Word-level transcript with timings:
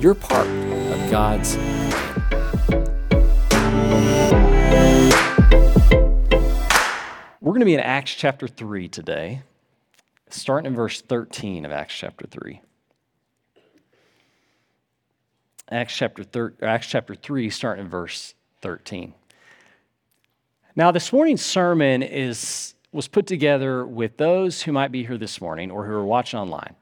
you're 0.00 0.14
part 0.14 0.46
of 0.46 1.10
God's 1.10 1.56
We're 7.40 7.52
going 7.52 7.60
to 7.60 7.66
be 7.66 7.74
in 7.74 7.80
Acts 7.80 8.14
chapter 8.14 8.46
3 8.46 8.88
today, 8.88 9.42
starting 10.28 10.66
in 10.66 10.76
verse 10.76 11.00
13 11.00 11.64
of 11.64 11.72
Acts 11.72 11.94
chapter 11.94 12.26
3. 12.26 12.60
Acts 15.70 15.96
chapter, 15.96 16.24
thir- 16.24 16.54
Acts 16.62 16.86
chapter 16.86 17.14
3, 17.14 17.48
starting 17.50 17.86
in 17.86 17.90
verse 17.90 18.34
13. 18.60 19.14
Now, 20.76 20.92
this 20.92 21.12
morning's 21.12 21.44
sermon 21.44 22.02
is, 22.02 22.74
was 22.92 23.08
put 23.08 23.26
together 23.26 23.84
with 23.84 24.18
those 24.18 24.62
who 24.62 24.72
might 24.72 24.92
be 24.92 25.04
here 25.04 25.18
this 25.18 25.40
morning 25.40 25.70
or 25.70 25.86
who 25.86 25.92
are 25.92 26.04
watching 26.04 26.38
online 26.38 26.76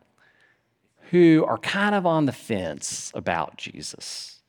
who 1.11 1.45
are 1.47 1.59
kind 1.59 1.95
of 1.95 2.07
on 2.07 2.27
the 2.27 2.33
fence 2.33 3.13
about 3.15 3.57
Jesus. 3.57 4.41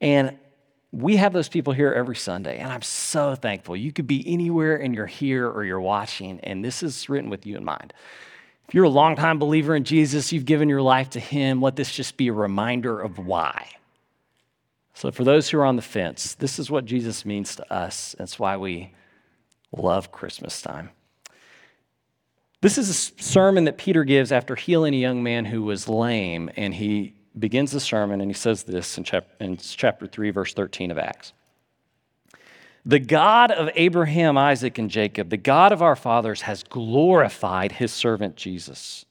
And 0.00 0.38
we 0.92 1.16
have 1.16 1.32
those 1.32 1.48
people 1.48 1.72
here 1.72 1.92
every 1.92 2.16
Sunday, 2.16 2.58
and 2.58 2.72
I'm 2.72 2.82
so 2.82 3.34
thankful. 3.34 3.76
You 3.76 3.92
could 3.92 4.06
be 4.06 4.24
anywhere 4.26 4.76
and 4.76 4.94
you're 4.94 5.06
here 5.06 5.46
or 5.48 5.64
you're 5.64 5.80
watching, 5.80 6.40
and 6.40 6.64
this 6.64 6.82
is 6.82 7.08
written 7.08 7.30
with 7.30 7.46
you 7.46 7.56
in 7.56 7.64
mind. 7.64 7.92
If 8.68 8.74
you're 8.74 8.84
a 8.84 8.90
longtime 8.90 9.38
believer 9.38 9.74
in 9.74 9.84
Jesus, 9.84 10.32
you've 10.32 10.44
given 10.44 10.68
your 10.68 10.82
life 10.82 11.10
to 11.10 11.20
Him, 11.20 11.60
let 11.62 11.76
this 11.76 11.94
just 11.94 12.16
be 12.16 12.28
a 12.28 12.32
reminder 12.32 13.00
of 13.00 13.18
why. 13.18 13.70
So, 14.94 15.10
for 15.10 15.24
those 15.24 15.48
who 15.48 15.58
are 15.58 15.64
on 15.64 15.76
the 15.76 15.82
fence, 15.82 16.34
this 16.34 16.58
is 16.58 16.70
what 16.70 16.84
Jesus 16.84 17.24
means 17.24 17.56
to 17.56 17.72
us. 17.72 18.14
That's 18.18 18.38
why 18.38 18.56
we 18.56 18.92
love 19.72 20.10
Christmas 20.10 20.60
time. 20.60 20.90
This 22.60 22.76
is 22.76 22.90
a 22.90 23.22
sermon 23.22 23.64
that 23.64 23.78
Peter 23.78 24.02
gives 24.02 24.32
after 24.32 24.56
healing 24.56 24.92
a 24.92 24.98
young 24.98 25.22
man 25.22 25.44
who 25.44 25.62
was 25.62 25.88
lame, 25.88 26.50
and 26.56 26.74
he 26.74 27.14
begins 27.38 27.70
the 27.70 27.78
sermon 27.78 28.20
and 28.20 28.28
he 28.28 28.34
says 28.34 28.64
this 28.64 28.98
in, 28.98 29.04
chap- 29.04 29.28
in 29.38 29.56
chapter 29.56 30.08
3, 30.08 30.30
verse 30.30 30.54
13 30.54 30.90
of 30.90 30.98
Acts. 30.98 31.32
The 32.84 32.98
God 32.98 33.52
of 33.52 33.70
Abraham, 33.76 34.36
Isaac, 34.36 34.78
and 34.78 34.90
Jacob, 34.90 35.30
the 35.30 35.36
God 35.36 35.72
of 35.72 35.82
our 35.82 35.94
fathers, 35.94 36.42
has 36.42 36.64
glorified 36.64 37.72
his 37.72 37.92
servant 37.92 38.34
Jesus. 38.34 39.04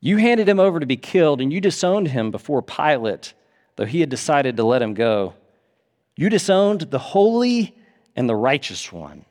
You 0.00 0.18
handed 0.18 0.46
him 0.46 0.60
over 0.60 0.80
to 0.80 0.86
be 0.86 0.98
killed, 0.98 1.40
and 1.40 1.50
you 1.50 1.62
disowned 1.62 2.08
him 2.08 2.30
before 2.30 2.60
Pilate, 2.60 3.32
though 3.76 3.86
he 3.86 4.00
had 4.00 4.10
decided 4.10 4.58
to 4.58 4.64
let 4.64 4.82
him 4.82 4.92
go. 4.92 5.32
You 6.16 6.28
disowned 6.28 6.82
the 6.82 6.98
holy 6.98 7.74
and 8.14 8.28
the 8.28 8.36
righteous 8.36 8.92
one 8.92 9.24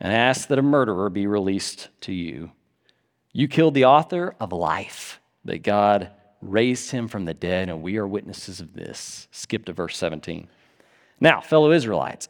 and 0.00 0.12
asked 0.12 0.48
that 0.48 0.58
a 0.58 0.62
murderer 0.62 1.10
be 1.10 1.26
released 1.26 1.88
to 2.02 2.12
you. 2.12 2.50
You 3.32 3.48
killed 3.48 3.74
the 3.74 3.84
author 3.84 4.34
of 4.40 4.52
life, 4.52 5.20
but 5.44 5.62
God 5.62 6.10
raised 6.42 6.90
him 6.90 7.08
from 7.08 7.24
the 7.24 7.34
dead, 7.34 7.68
and 7.68 7.82
we 7.82 7.96
are 7.96 8.06
witnesses 8.06 8.60
of 8.60 8.74
this. 8.74 9.28
Skip 9.30 9.64
to 9.66 9.72
verse 9.72 9.96
17. 9.96 10.48
Now, 11.20 11.40
fellow 11.40 11.72
Israelites, 11.72 12.28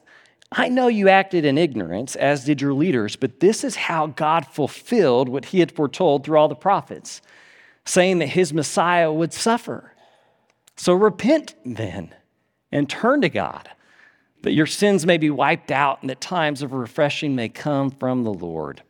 I 0.53 0.69
know 0.69 0.87
you 0.87 1.09
acted 1.09 1.45
in 1.45 1.59
ignorance, 1.59 2.15
as 2.15 2.45
did 2.45 2.61
your 2.61 2.73
leaders, 2.73 3.17
but 3.17 3.41
this 3.41 3.65
is 3.65 3.75
how 3.75 4.07
God 4.07 4.47
fulfilled 4.47 5.29
what 5.29 5.47
he 5.47 5.61
had 5.61 5.73
foretold 5.73 6.25
through 6.25 6.39
all 6.39 6.49
the 6.49 6.55
prophets, 6.55 7.21
saying 7.85 8.21
that 8.21 8.29
his 8.29 8.53
Messiah 8.53 9.13
would 9.13 9.33
suffer. 9.33 9.93
So 10.77 10.93
repent 10.93 11.55
then 11.65 12.15
and 12.71 12.89
turn 12.89 13.23
to 13.23 13.29
God 13.29 13.71
that 14.47 14.53
your 14.53 14.65
sins 14.65 15.05
may 15.05 15.19
be 15.19 15.29
wiped 15.29 15.73
out 15.73 16.01
and 16.03 16.09
that 16.09 16.21
times 16.21 16.63
of 16.63 16.73
refreshing 16.73 17.35
may 17.35 17.49
come 17.49 17.91
from 17.91 18.23
the 18.23 18.33
Lord, 18.33 18.81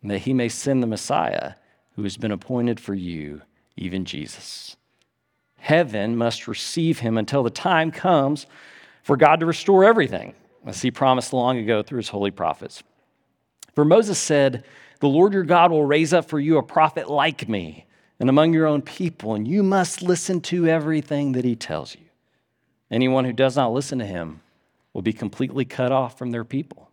and 0.00 0.10
that 0.10 0.20
he 0.20 0.32
may 0.32 0.48
send 0.48 0.82
the 0.82 0.86
Messiah 0.86 1.52
who 1.96 2.02
has 2.04 2.16
been 2.16 2.32
appointed 2.32 2.80
for 2.80 2.94
you, 2.94 3.42
even 3.76 4.06
Jesus. 4.06 4.74
Heaven 5.58 6.16
must 6.16 6.48
receive 6.48 7.00
him 7.00 7.18
until 7.18 7.42
the 7.42 7.50
time 7.50 7.90
comes 7.90 8.46
for 9.02 9.18
God 9.18 9.40
to 9.40 9.44
restore 9.44 9.84
everything, 9.84 10.32
as 10.64 10.80
he 10.80 10.90
promised 10.90 11.34
long 11.34 11.58
ago 11.58 11.82
through 11.82 11.98
his 11.98 12.08
holy 12.08 12.30
prophets. 12.30 12.82
For 13.74 13.84
Moses 13.84 14.18
said, 14.18 14.64
The 15.00 15.08
Lord 15.08 15.34
your 15.34 15.42
God 15.42 15.70
will 15.70 15.84
raise 15.84 16.14
up 16.14 16.26
for 16.26 16.40
you 16.40 16.56
a 16.56 16.62
prophet 16.62 17.10
like 17.10 17.50
me 17.50 17.84
and 18.18 18.30
among 18.30 18.54
your 18.54 18.66
own 18.66 18.80
people, 18.80 19.34
and 19.34 19.46
you 19.46 19.62
must 19.62 20.00
listen 20.00 20.40
to 20.40 20.66
everything 20.68 21.32
that 21.32 21.44
he 21.44 21.54
tells 21.54 21.94
you. 21.94 22.06
Anyone 22.90 23.26
who 23.26 23.34
does 23.34 23.56
not 23.56 23.74
listen 23.74 23.98
to 23.98 24.06
him 24.06 24.40
will 24.92 25.02
be 25.02 25.12
completely 25.12 25.64
cut 25.64 25.92
off 25.92 26.18
from 26.18 26.30
their 26.30 26.44
people. 26.44 26.90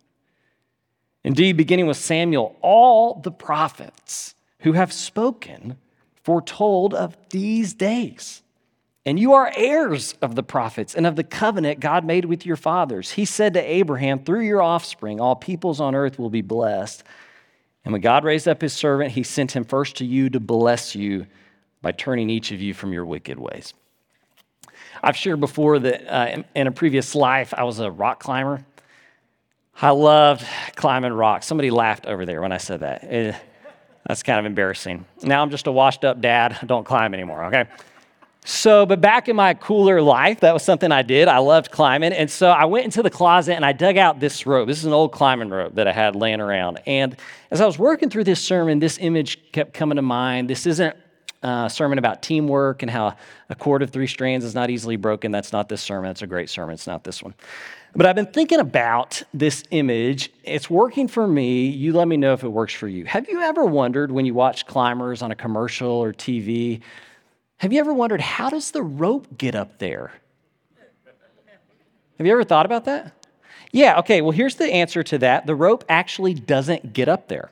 Indeed, 1.22 1.56
beginning 1.56 1.86
with 1.86 1.98
Samuel, 1.98 2.56
all 2.62 3.20
the 3.20 3.30
prophets 3.30 4.34
who 4.60 4.72
have 4.72 4.92
spoken 4.92 5.76
foretold 6.22 6.94
of 6.94 7.16
these 7.30 7.74
days. 7.74 8.42
And 9.06 9.18
you 9.18 9.32
are 9.32 9.52
heirs 9.56 10.14
of 10.20 10.34
the 10.34 10.42
prophets 10.42 10.94
and 10.94 11.06
of 11.06 11.16
the 11.16 11.24
covenant 11.24 11.80
God 11.80 12.04
made 12.04 12.26
with 12.26 12.44
your 12.44 12.56
fathers. 12.56 13.12
He 13.12 13.24
said 13.24 13.54
to 13.54 13.60
Abraham, 13.60 14.22
Through 14.22 14.42
your 14.42 14.62
offspring, 14.62 15.20
all 15.20 15.36
peoples 15.36 15.80
on 15.80 15.94
earth 15.94 16.18
will 16.18 16.30
be 16.30 16.42
blessed. 16.42 17.02
And 17.84 17.92
when 17.92 18.02
God 18.02 18.24
raised 18.24 18.46
up 18.46 18.60
his 18.60 18.74
servant, 18.74 19.12
he 19.12 19.22
sent 19.22 19.52
him 19.52 19.64
first 19.64 19.96
to 19.96 20.04
you 20.04 20.28
to 20.30 20.40
bless 20.40 20.94
you 20.94 21.26
by 21.80 21.92
turning 21.92 22.28
each 22.28 22.52
of 22.52 22.60
you 22.60 22.74
from 22.74 22.92
your 22.92 23.06
wicked 23.06 23.38
ways. 23.38 23.72
I've 25.02 25.16
shared 25.16 25.40
before 25.40 25.78
that 25.78 26.06
uh, 26.06 26.26
in, 26.28 26.44
in, 26.54 26.66
a 26.66 26.72
previous 26.72 27.14
life, 27.14 27.54
I 27.56 27.64
was 27.64 27.78
a 27.78 27.90
rock 27.90 28.20
climber. 28.20 28.64
I 29.80 29.90
loved 29.90 30.44
climbing 30.76 31.12
rocks. 31.12 31.46
Somebody 31.46 31.70
laughed 31.70 32.06
over 32.06 32.26
there 32.26 32.42
when 32.42 32.52
I 32.52 32.58
said 32.58 32.80
that. 32.80 33.04
It, 33.04 33.36
that's 34.06 34.22
kind 34.22 34.38
of 34.38 34.44
embarrassing. 34.44 35.04
Now 35.22 35.42
I'm 35.42 35.50
just 35.50 35.66
a 35.66 35.72
washed 35.72 36.04
up 36.04 36.20
dad. 36.20 36.58
I 36.60 36.66
don't 36.66 36.84
climb 36.84 37.14
anymore, 37.14 37.44
okay? 37.46 37.66
So, 38.44 38.86
but 38.86 39.00
back 39.00 39.28
in 39.28 39.36
my 39.36 39.54
cooler 39.54 40.00
life, 40.00 40.40
that 40.40 40.54
was 40.54 40.62
something 40.62 40.90
I 40.90 41.02
did. 41.02 41.28
I 41.28 41.38
loved 41.38 41.70
climbing. 41.70 42.12
And 42.12 42.30
so 42.30 42.50
I 42.50 42.64
went 42.64 42.86
into 42.86 43.02
the 43.02 43.10
closet 43.10 43.54
and 43.54 43.64
I 43.64 43.72
dug 43.72 43.98
out 43.98 44.18
this 44.18 44.46
rope. 44.46 44.66
This 44.66 44.78
is 44.78 44.86
an 44.86 44.92
old 44.92 45.12
climbing 45.12 45.50
rope 45.50 45.74
that 45.74 45.86
I 45.86 45.92
had 45.92 46.16
laying 46.16 46.40
around. 46.40 46.80
And 46.86 47.16
as 47.50 47.60
I 47.60 47.66
was 47.66 47.78
working 47.78 48.08
through 48.08 48.24
this 48.24 48.40
sermon, 48.40 48.78
this 48.78 48.98
image 48.98 49.52
kept 49.52 49.74
coming 49.74 49.96
to 49.96 50.02
mind. 50.02 50.48
This 50.48 50.66
isn't 50.66 50.96
uh, 51.42 51.68
sermon 51.68 51.98
about 51.98 52.22
teamwork 52.22 52.82
and 52.82 52.90
how 52.90 53.16
a 53.48 53.54
cord 53.54 53.82
of 53.82 53.90
three 53.90 54.06
strands 54.06 54.44
is 54.44 54.54
not 54.54 54.70
easily 54.70 54.96
broken. 54.96 55.32
That's 55.32 55.52
not 55.52 55.68
this 55.68 55.80
sermon. 55.80 56.10
It's 56.10 56.22
a 56.22 56.26
great 56.26 56.50
sermon. 56.50 56.74
It's 56.74 56.86
not 56.86 57.04
this 57.04 57.22
one. 57.22 57.34
But 57.94 58.06
I've 58.06 58.14
been 58.14 58.26
thinking 58.26 58.60
about 58.60 59.22
this 59.34 59.64
image. 59.70 60.30
It's 60.44 60.70
working 60.70 61.08
for 61.08 61.26
me. 61.26 61.68
You 61.68 61.92
let 61.92 62.08
me 62.08 62.16
know 62.16 62.34
if 62.34 62.44
it 62.44 62.48
works 62.48 62.74
for 62.74 62.88
you. 62.88 63.04
Have 63.06 63.28
you 63.28 63.40
ever 63.40 63.64
wondered 63.64 64.12
when 64.12 64.26
you 64.26 64.34
watch 64.34 64.66
climbers 64.66 65.22
on 65.22 65.32
a 65.32 65.34
commercial 65.34 65.90
or 65.90 66.12
TV? 66.12 66.82
Have 67.56 67.72
you 67.72 67.80
ever 67.80 67.92
wondered 67.92 68.20
how 68.20 68.48
does 68.48 68.70
the 68.70 68.82
rope 68.82 69.26
get 69.36 69.54
up 69.54 69.78
there? 69.78 70.12
Have 72.18 72.26
you 72.26 72.32
ever 72.32 72.44
thought 72.44 72.66
about 72.66 72.84
that? 72.84 73.14
Yeah, 73.72 73.98
okay, 74.00 74.20
well, 74.20 74.32
here's 74.32 74.56
the 74.56 74.66
answer 74.66 75.02
to 75.04 75.18
that. 75.18 75.46
The 75.46 75.54
rope 75.54 75.84
actually 75.88 76.34
doesn't 76.34 76.92
get 76.92 77.08
up 77.08 77.28
there. 77.28 77.50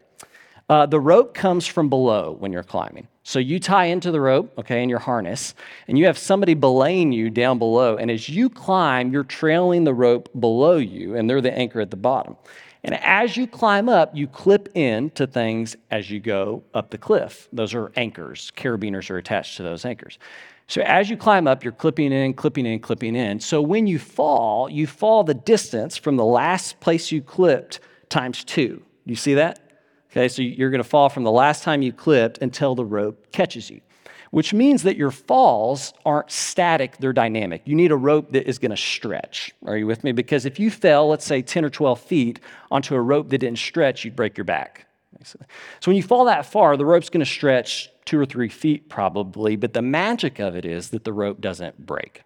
Uh, 0.69 0.85
the 0.85 1.01
rope 1.01 1.33
comes 1.33 1.67
from 1.67 1.89
below 1.89 2.37
when 2.39 2.53
you're 2.53 2.63
climbing. 2.63 3.09
So 3.29 3.39
you 3.39 3.61
tie 3.61 3.85
into 3.85 4.11
the 4.11 4.23
rope, 4.23 4.55
okay, 4.57 4.83
in 4.83 4.89
your 4.89 5.01
harness, 5.01 5.55
and 5.87 5.99
you 5.99 6.07
have 6.07 6.17
somebody 6.17 6.55
belaying 6.55 7.13
you 7.13 7.29
down 7.29 7.59
below. 7.59 7.99
And 7.99 8.11
as 8.11 8.27
you 8.27 8.49
climb, 8.49 9.13
you're 9.13 9.23
trailing 9.23 9.85
the 9.85 9.93
rope 9.93 10.31
below 10.41 10.79
you, 10.79 11.15
and 11.15 11.29
they're 11.29 11.43
the 11.43 11.53
anchor 11.53 11.83
at 11.83 11.91
the 11.91 11.97
bottom. 11.99 12.39
And 12.85 12.95
as 12.95 13.37
you 13.37 13.47
climb 13.47 13.87
up, 13.91 14.17
you 14.17 14.29
clip 14.29 14.71
in 14.75 15.11
to 15.11 15.27
things 15.27 15.77
as 15.91 16.11
you 16.11 16.21
go 16.21 16.63
up 16.73 16.89
the 16.89 16.97
cliff. 16.97 17.51
Those 17.53 17.75
are 17.75 17.93
anchors. 17.97 18.51
Carabiners 18.57 19.11
are 19.11 19.19
attached 19.19 19.59
to 19.59 19.63
those 19.63 19.85
anchors. 19.85 20.19
So 20.67 20.81
as 20.81 21.11
you 21.11 21.19
climb 21.19 21.47
up, 21.47 21.63
you're 21.63 21.75
clipping 21.75 22.13
in, 22.13 22.33
clipping 22.33 22.65
in, 22.65 22.81
clipping 22.81 23.15
in. 23.15 23.41
So 23.41 23.61
when 23.61 23.87
you 23.87 23.99
fall, 23.99 24.71
you 24.71 24.87
fall 24.87 25.23
the 25.23 25.35
distance 25.35 25.99
from 25.99 26.17
the 26.17 26.25
last 26.25 26.81
place 26.81 27.13
you 27.13 27.21
clipped 27.21 27.81
times 28.09 28.43
two. 28.43 28.77
Do 29.07 29.13
you 29.13 29.17
see 29.17 29.35
that? 29.35 29.68
Okay, 30.11 30.29
so 30.29 30.43
you're 30.43 30.71
going 30.71 30.83
to 30.83 30.89
fall 30.89 31.09
from 31.09 31.25
the 31.25 31.31
last 31.31 31.63
time 31.63 31.83
you 31.83 31.93
clipped 31.93 32.39
until 32.39 32.75
the 32.75 32.85
rope 32.85 33.31
catches 33.31 33.69
you, 33.69 33.81
which 34.31 34.55
means 34.55 34.83
that 34.85 34.97
your 34.97 35.11
falls 35.11 35.93
aren't 36.07 36.31
static, 36.31 36.97
they're 36.97 37.13
dynamic. 37.13 37.63
You 37.67 37.75
need 37.75 37.93
a 37.93 37.97
rope 37.97 38.33
that 38.33 38.49
is 38.49 38.59
going 38.59 38.71
to 38.71 38.77
stretch. 38.77 39.53
Are 39.67 39.77
you 39.77 39.87
with 39.87 40.05
me? 40.05 40.13
Because 40.13 40.47
if 40.47 40.59
you 40.59 40.71
fell, 40.71 41.09
let's 41.09 41.27
say 41.27 41.43
10 41.43 41.65
or 41.65 41.71
12 41.71 42.01
feet 42.01 42.41
onto 42.71 42.95
a 42.95 43.01
rope 43.01 43.29
that 43.29 43.39
didn't 43.39 43.59
stretch, 43.59 44.05
you'd 44.05 44.17
break 44.17 44.37
your 44.37 44.45
back. 44.45 44.87
So 45.25 45.39
when 45.85 45.97
you 45.97 46.03
fall 46.03 46.27
that 46.27 46.47
far, 46.47 46.77
the 46.77 46.87
rope's 46.87 47.11
going 47.11 47.25
to 47.25 47.31
stretch 47.31 47.91
two 48.05 48.19
or 48.19 48.25
three 48.27 48.49
feet 48.49 48.89
probably, 48.89 49.57
but 49.57 49.73
the 49.73 49.83
magic 49.83 50.39
of 50.39 50.55
it 50.55 50.65
is 50.65 50.91
that 50.91 51.05
the 51.05 51.13
rope 51.13 51.41
doesn't 51.41 51.85
break. 51.85 52.23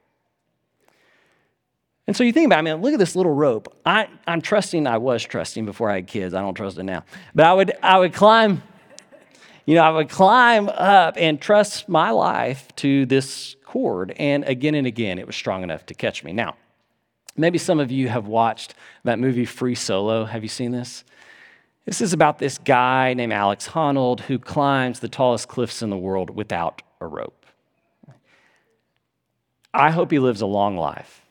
And 2.07 2.17
so 2.17 2.25
you 2.25 2.33
think 2.33 2.47
about, 2.47 2.57
it, 2.57 2.59
I 2.59 2.63
mean, 2.63 2.83
look 2.83 2.93
at 2.93 2.99
this 2.99 3.15
little 3.15 3.33
rope. 3.33 3.77
I, 3.87 4.09
I'm 4.27 4.41
trusting, 4.41 4.87
I 4.87 4.99
was 4.99 5.23
trusting 5.23 5.65
before 5.65 5.89
I 5.89 5.97
had 5.97 6.09
kids. 6.09 6.35
I 6.35 6.41
don't 6.41 6.55
trust 6.55 6.79
it 6.79 6.83
now. 6.83 7.05
But 7.35 7.47
I 7.47 7.53
would, 7.53 7.73
I 7.83 7.99
would 7.99 8.13
climb, 8.13 8.63
you 9.67 9.77
know, 9.77 9.83
I 9.83 9.91
would 9.91 10.09
climb 10.09 10.69
up 10.69 11.15
and 11.17 11.41
trust 11.41 11.89
my 11.89 12.11
life 12.11 12.69
to 12.77 13.07
this 13.07 13.55
cord. 13.65 14.15
And 14.19 14.45
again 14.45 14.75
and 14.75 14.87
again, 14.87 15.19
it 15.19 15.27
was 15.27 15.37
strong 15.37 15.63
enough 15.63 15.87
to 15.87 15.95
catch 15.95 16.25
me. 16.25 16.33
Now, 16.33 16.57
maybe 17.37 17.57
some 17.59 17.79
of 17.79 17.93
you 17.93 18.09
have 18.09 18.27
watched 18.27 18.75
that 19.05 19.21
movie 19.21 19.45
Free 19.45 19.77
Solo. 19.77 20.25
Have 20.25 20.43
you 20.43 20.49
seen 20.49 20.73
this? 20.73 21.05
This 21.85 22.01
is 22.01 22.13
about 22.13 22.39
this 22.39 22.59
guy 22.59 23.15
named 23.15 23.33
Alex 23.33 23.69
Honnold 23.69 24.21
who 24.21 24.39
climbs 24.39 25.01
the 25.01 25.09
tallest 25.09 25.49
cliffs 25.49 25.83
in 25.83 25.91
the 25.91 25.97
world 25.97 26.31
without 26.31 26.83
a 27.01 27.07
rope. 27.07 27.47
I 29.73 29.91
hope 29.91 30.11
he 30.11 30.19
lives 30.19 30.41
a 30.43 30.47
long 30.47 30.77
life. 30.77 31.22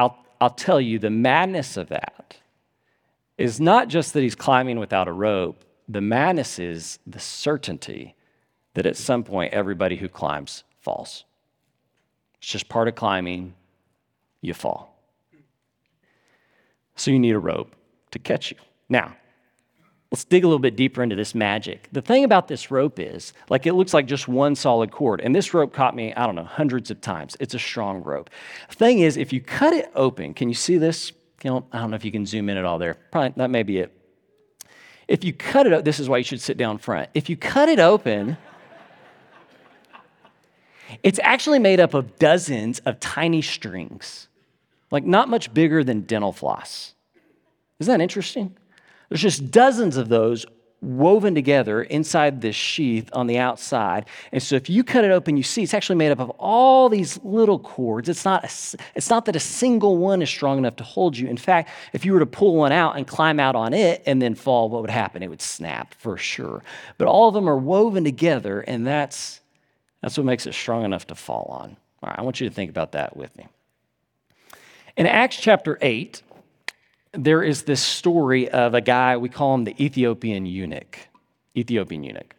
I'll, 0.00 0.16
I'll 0.40 0.50
tell 0.50 0.80
you, 0.80 0.98
the 0.98 1.10
madness 1.10 1.76
of 1.76 1.90
that 1.90 2.38
is 3.36 3.60
not 3.60 3.88
just 3.88 4.14
that 4.14 4.22
he's 4.22 4.34
climbing 4.34 4.78
without 4.78 5.08
a 5.08 5.12
rope, 5.12 5.62
the 5.88 6.00
madness 6.00 6.58
is 6.58 6.98
the 7.06 7.20
certainty 7.20 8.14
that 8.72 8.86
at 8.86 8.96
some 8.96 9.22
point 9.24 9.52
everybody 9.52 9.96
who 9.96 10.08
climbs 10.08 10.64
falls. 10.80 11.24
It's 12.38 12.48
just 12.48 12.70
part 12.70 12.88
of 12.88 12.94
climbing, 12.94 13.54
you 14.40 14.54
fall. 14.54 14.96
So 16.96 17.10
you 17.10 17.18
need 17.18 17.34
a 17.34 17.38
rope 17.38 17.74
to 18.12 18.18
catch 18.18 18.50
you. 18.50 18.56
Now, 18.88 19.14
Let's 20.10 20.24
dig 20.24 20.42
a 20.42 20.46
little 20.48 20.58
bit 20.58 20.74
deeper 20.74 21.04
into 21.04 21.14
this 21.14 21.36
magic. 21.36 21.88
The 21.92 22.02
thing 22.02 22.24
about 22.24 22.48
this 22.48 22.72
rope 22.72 22.98
is, 22.98 23.32
like, 23.48 23.64
it 23.64 23.74
looks 23.74 23.94
like 23.94 24.06
just 24.06 24.26
one 24.26 24.56
solid 24.56 24.90
cord. 24.90 25.20
And 25.20 25.34
this 25.34 25.54
rope 25.54 25.72
caught 25.72 25.94
me, 25.94 26.12
I 26.14 26.26
don't 26.26 26.34
know, 26.34 26.42
hundreds 26.42 26.90
of 26.90 27.00
times. 27.00 27.36
It's 27.38 27.54
a 27.54 27.60
strong 27.60 28.02
rope. 28.02 28.28
Thing 28.70 28.98
is, 28.98 29.16
if 29.16 29.32
you 29.32 29.40
cut 29.40 29.72
it 29.72 29.88
open, 29.94 30.34
can 30.34 30.48
you 30.48 30.54
see 30.54 30.78
this? 30.78 31.12
You 31.44 31.50
know, 31.50 31.66
I 31.72 31.78
don't 31.78 31.90
know 31.90 31.96
if 31.96 32.04
you 32.04 32.10
can 32.10 32.26
zoom 32.26 32.48
in 32.48 32.56
at 32.56 32.64
all 32.64 32.78
there. 32.78 32.94
Probably, 33.12 33.34
that 33.36 33.50
may 33.50 33.62
be 33.62 33.78
it. 33.78 33.92
If 35.06 35.22
you 35.22 35.32
cut 35.32 35.68
it, 35.68 35.84
this 35.84 36.00
is 36.00 36.08
why 36.08 36.18
you 36.18 36.24
should 36.24 36.40
sit 36.40 36.56
down 36.56 36.78
front. 36.78 37.08
If 37.14 37.30
you 37.30 37.36
cut 37.36 37.68
it 37.68 37.78
open, 37.78 38.36
it's 41.04 41.20
actually 41.22 41.60
made 41.60 41.78
up 41.78 41.94
of 41.94 42.18
dozens 42.18 42.80
of 42.80 42.98
tiny 42.98 43.42
strings, 43.42 44.26
like 44.90 45.04
not 45.04 45.28
much 45.28 45.54
bigger 45.54 45.84
than 45.84 46.00
dental 46.00 46.32
floss. 46.32 46.94
Isn't 47.78 47.92
that 47.92 48.02
interesting? 48.02 48.56
There's 49.10 49.20
just 49.20 49.50
dozens 49.50 49.98
of 49.98 50.08
those 50.08 50.46
woven 50.82 51.34
together 51.34 51.82
inside 51.82 52.40
this 52.40 52.56
sheath 52.56 53.10
on 53.12 53.26
the 53.26 53.38
outside. 53.38 54.06
And 54.32 54.42
so 54.42 54.56
if 54.56 54.70
you 54.70 54.82
cut 54.82 55.04
it 55.04 55.10
open, 55.10 55.36
you 55.36 55.42
see 55.42 55.62
it's 55.62 55.74
actually 55.74 55.96
made 55.96 56.10
up 56.10 56.20
of 56.20 56.30
all 56.30 56.88
these 56.88 57.22
little 57.22 57.58
cords. 57.58 58.08
It's 58.08 58.24
not, 58.24 58.44
a, 58.44 58.78
it's 58.94 59.10
not 59.10 59.26
that 59.26 59.36
a 59.36 59.40
single 59.40 59.98
one 59.98 60.22
is 60.22 60.30
strong 60.30 60.58
enough 60.58 60.76
to 60.76 60.84
hold 60.84 61.18
you. 61.18 61.28
In 61.28 61.36
fact, 61.36 61.68
if 61.92 62.04
you 62.04 62.14
were 62.14 62.20
to 62.20 62.26
pull 62.26 62.56
one 62.56 62.72
out 62.72 62.96
and 62.96 63.06
climb 63.06 63.38
out 63.38 63.56
on 63.56 63.74
it 63.74 64.02
and 64.06 64.22
then 64.22 64.34
fall, 64.34 64.70
what 64.70 64.80
would 64.80 64.90
happen? 64.90 65.22
It 65.22 65.28
would 65.28 65.42
snap 65.42 65.92
for 65.94 66.16
sure. 66.16 66.62
But 66.96 67.08
all 67.08 67.28
of 67.28 67.34
them 67.34 67.48
are 67.48 67.58
woven 67.58 68.04
together, 68.04 68.60
and 68.60 68.86
that's, 68.86 69.40
that's 70.00 70.16
what 70.16 70.24
makes 70.24 70.46
it 70.46 70.54
strong 70.54 70.84
enough 70.84 71.06
to 71.08 71.14
fall 71.14 71.46
on. 71.50 71.76
All 72.02 72.08
right, 72.08 72.18
I 72.18 72.22
want 72.22 72.40
you 72.40 72.48
to 72.48 72.54
think 72.54 72.70
about 72.70 72.92
that 72.92 73.16
with 73.16 73.36
me. 73.36 73.46
In 74.96 75.06
Acts 75.06 75.36
chapter 75.36 75.78
8, 75.82 76.22
there 77.12 77.42
is 77.42 77.62
this 77.62 77.82
story 77.82 78.48
of 78.48 78.74
a 78.74 78.80
guy, 78.80 79.16
we 79.16 79.28
call 79.28 79.54
him 79.54 79.64
the 79.64 79.84
Ethiopian 79.84 80.46
eunuch. 80.46 80.98
Ethiopian 81.56 82.04
eunuch. 82.04 82.34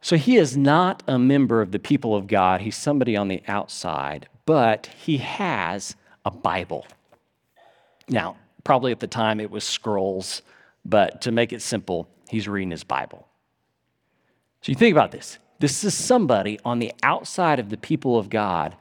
So 0.00 0.16
he 0.16 0.36
is 0.36 0.56
not 0.56 1.02
a 1.06 1.18
member 1.18 1.60
of 1.60 1.72
the 1.72 1.78
people 1.78 2.16
of 2.16 2.26
God, 2.26 2.62
he's 2.62 2.76
somebody 2.76 3.16
on 3.16 3.28
the 3.28 3.42
outside, 3.46 4.28
but 4.46 4.86
he 4.86 5.18
has 5.18 5.94
a 6.24 6.30
Bible. 6.30 6.86
Now, 8.08 8.36
probably 8.64 8.92
at 8.92 9.00
the 9.00 9.06
time 9.06 9.40
it 9.40 9.50
was 9.50 9.62
scrolls, 9.62 10.42
but 10.84 11.20
to 11.22 11.32
make 11.32 11.52
it 11.52 11.62
simple, 11.62 12.08
he's 12.28 12.48
reading 12.48 12.70
his 12.70 12.82
Bible. 12.82 13.28
So 14.62 14.72
you 14.72 14.76
think 14.76 14.94
about 14.94 15.12
this. 15.12 15.38
This 15.58 15.84
is 15.84 15.94
somebody 15.94 16.58
on 16.64 16.78
the 16.78 16.92
outside 17.02 17.60
of 17.60 17.68
the 17.68 17.76
people 17.76 18.18
of 18.18 18.30
God 18.30 18.74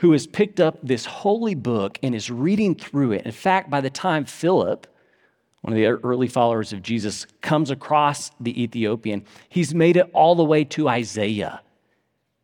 who 0.00 0.12
has 0.12 0.26
picked 0.26 0.60
up 0.60 0.78
this 0.82 1.04
holy 1.04 1.54
book 1.54 1.98
and 2.02 2.14
is 2.14 2.30
reading 2.30 2.74
through 2.74 3.12
it. 3.12 3.26
In 3.26 3.32
fact, 3.32 3.68
by 3.68 3.82
the 3.82 3.90
time 3.90 4.24
Philip, 4.24 4.86
one 5.60 5.74
of 5.74 5.76
the 5.76 5.86
early 5.86 6.26
followers 6.26 6.72
of 6.72 6.82
Jesus, 6.82 7.26
comes 7.42 7.70
across 7.70 8.30
the 8.40 8.62
Ethiopian, 8.62 9.26
he's 9.50 9.74
made 9.74 9.98
it 9.98 10.08
all 10.14 10.34
the 10.34 10.44
way 10.44 10.64
to 10.64 10.88
Isaiah, 10.88 11.60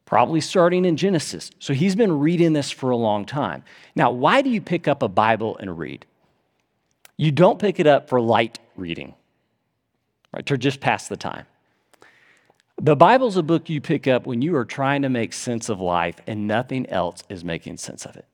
probably 0.04 0.42
starting 0.42 0.84
in 0.84 0.98
Genesis. 0.98 1.50
So 1.58 1.72
he's 1.72 1.96
been 1.96 2.18
reading 2.18 2.52
this 2.52 2.70
for 2.70 2.90
a 2.90 2.96
long 2.96 3.24
time. 3.24 3.64
Now, 3.94 4.10
why 4.10 4.42
do 4.42 4.50
you 4.50 4.60
pick 4.60 4.86
up 4.86 5.02
a 5.02 5.08
Bible 5.08 5.56
and 5.56 5.78
read? 5.78 6.04
You 7.16 7.32
don't 7.32 7.58
pick 7.58 7.80
it 7.80 7.86
up 7.86 8.10
for 8.10 8.20
light 8.20 8.58
reading, 8.76 9.14
right, 10.34 10.44
to 10.44 10.58
just 10.58 10.80
pass 10.80 11.08
the 11.08 11.16
time. 11.16 11.46
The 12.80 12.94
Bible's 12.94 13.36
a 13.36 13.42
book 13.42 13.70
you 13.70 13.80
pick 13.80 14.06
up 14.06 14.26
when 14.26 14.42
you 14.42 14.54
are 14.56 14.64
trying 14.64 15.02
to 15.02 15.08
make 15.08 15.32
sense 15.32 15.68
of 15.68 15.80
life 15.80 16.20
and 16.26 16.46
nothing 16.46 16.86
else 16.88 17.22
is 17.28 17.42
making 17.42 17.78
sense 17.78 18.04
of 18.04 18.16
it. 18.16 18.26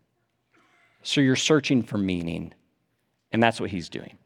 So 1.02 1.20
you're 1.20 1.36
searching 1.36 1.82
for 1.82 1.96
meaning, 1.96 2.52
and 3.32 3.42
that's 3.42 3.60
what 3.60 3.70
he's 3.70 3.88
doing. 3.88 4.18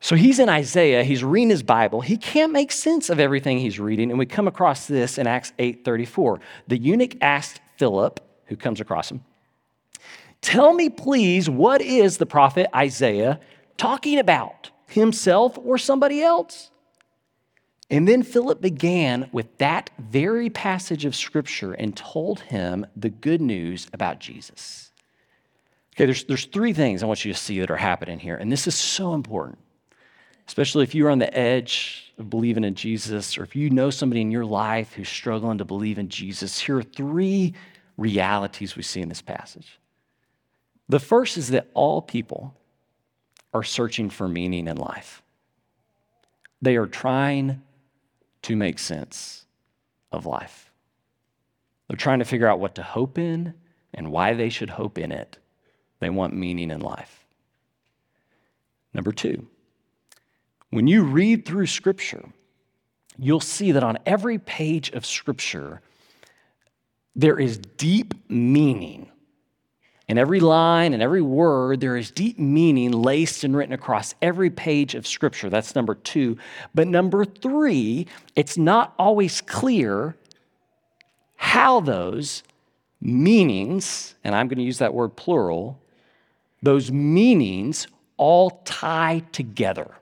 So 0.00 0.16
he's 0.16 0.38
in 0.38 0.48
Isaiah, 0.48 1.02
he's 1.04 1.24
reading 1.24 1.50
his 1.50 1.62
Bible. 1.62 2.00
He 2.00 2.16
can't 2.16 2.52
make 2.52 2.72
sense 2.72 3.08
of 3.08 3.20
everything 3.20 3.58
he's 3.58 3.80
reading, 3.80 4.10
and 4.10 4.18
we 4.18 4.26
come 4.26 4.48
across 4.48 4.86
this 4.86 5.16
in 5.16 5.26
Acts 5.26 5.52
8:34. 5.58 6.40
The 6.68 6.76
eunuch 6.76 7.16
asked 7.22 7.60
Philip, 7.78 8.20
who 8.46 8.56
comes 8.56 8.80
across 8.80 9.10
him, 9.10 9.24
"Tell 10.40 10.74
me 10.74 10.90
please, 10.90 11.48
what 11.48 11.80
is 11.80 12.18
the 12.18 12.26
prophet 12.26 12.68
Isaiah 12.74 13.40
talking 13.76 14.18
about? 14.18 14.70
Himself 14.88 15.56
or 15.56 15.78
somebody 15.78 16.20
else?" 16.20 16.70
And 17.90 18.08
then 18.08 18.22
Philip 18.22 18.60
began 18.60 19.28
with 19.32 19.58
that 19.58 19.90
very 19.98 20.48
passage 20.48 21.04
of 21.04 21.14
scripture 21.14 21.74
and 21.74 21.94
told 21.96 22.40
him 22.40 22.86
the 22.96 23.10
good 23.10 23.40
news 23.40 23.86
about 23.92 24.18
Jesus. 24.18 24.92
Okay, 25.94 26.06
there's, 26.06 26.24
there's 26.24 26.46
three 26.46 26.72
things 26.72 27.02
I 27.02 27.06
want 27.06 27.24
you 27.24 27.32
to 27.32 27.38
see 27.38 27.60
that 27.60 27.70
are 27.70 27.76
happening 27.76 28.18
here, 28.18 28.36
and 28.36 28.50
this 28.50 28.66
is 28.66 28.74
so 28.74 29.12
important, 29.12 29.58
especially 30.48 30.84
if 30.84 30.94
you're 30.94 31.10
on 31.10 31.18
the 31.18 31.36
edge 31.36 32.14
of 32.18 32.30
believing 32.30 32.64
in 32.64 32.74
Jesus, 32.74 33.36
or 33.36 33.42
if 33.42 33.54
you 33.54 33.68
know 33.68 33.90
somebody 33.90 34.22
in 34.22 34.30
your 34.30 34.46
life 34.46 34.94
who's 34.94 35.10
struggling 35.10 35.58
to 35.58 35.66
believe 35.66 35.98
in 35.98 36.08
Jesus. 36.08 36.58
Here 36.58 36.78
are 36.78 36.82
three 36.82 37.52
realities 37.98 38.74
we 38.74 38.82
see 38.82 39.02
in 39.02 39.10
this 39.10 39.20
passage. 39.20 39.78
The 40.88 40.98
first 40.98 41.36
is 41.36 41.50
that 41.50 41.68
all 41.74 42.00
people 42.00 42.54
are 43.52 43.62
searching 43.62 44.08
for 44.08 44.28
meaning 44.28 44.66
in 44.66 44.78
life, 44.78 45.22
they 46.62 46.76
are 46.76 46.86
trying 46.86 47.60
to 48.42 48.56
make 48.56 48.78
sense 48.78 49.46
of 50.10 50.26
life. 50.26 50.70
They're 51.88 51.96
trying 51.96 52.20
to 52.20 52.24
figure 52.24 52.48
out 52.48 52.60
what 52.60 52.74
to 52.76 52.82
hope 52.82 53.18
in 53.18 53.54
and 53.94 54.10
why 54.10 54.34
they 54.34 54.48
should 54.48 54.70
hope 54.70 54.98
in 54.98 55.12
it. 55.12 55.38
They 56.00 56.10
want 56.10 56.34
meaning 56.34 56.70
in 56.70 56.80
life. 56.80 57.26
Number 58.94 59.12
two, 59.12 59.46
when 60.70 60.86
you 60.86 61.04
read 61.04 61.44
through 61.44 61.66
Scripture, 61.66 62.24
you'll 63.18 63.40
see 63.40 63.72
that 63.72 63.84
on 63.84 63.98
every 64.06 64.38
page 64.38 64.90
of 64.90 65.06
Scripture, 65.06 65.80
there 67.14 67.38
is 67.38 67.58
deep 67.58 68.14
meaning 68.28 69.11
in 70.12 70.18
every 70.18 70.40
line 70.40 70.92
and 70.92 71.02
every 71.02 71.22
word, 71.22 71.80
there 71.80 71.96
is 71.96 72.10
deep 72.10 72.38
meaning 72.38 72.92
laced 72.92 73.44
and 73.44 73.56
written 73.56 73.72
across 73.72 74.14
every 74.20 74.50
page 74.50 74.94
of 74.94 75.06
Scripture. 75.06 75.48
That's 75.48 75.74
number 75.74 75.94
two. 75.94 76.36
But 76.74 76.86
number 76.86 77.24
three, 77.24 78.06
it's 78.36 78.58
not 78.58 78.92
always 78.98 79.40
clear 79.40 80.14
how 81.36 81.80
those 81.80 82.42
meanings, 83.00 84.14
and 84.22 84.34
I'm 84.34 84.48
going 84.48 84.58
to 84.58 84.64
use 84.64 84.80
that 84.80 84.92
word 84.92 85.16
plural, 85.16 85.80
those 86.62 86.92
meanings 86.92 87.86
all 88.18 88.60
tie 88.66 89.22
together 89.32 89.94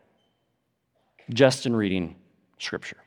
just 1.32 1.66
in 1.66 1.76
reading 1.76 2.16
Scripture. 2.58 3.04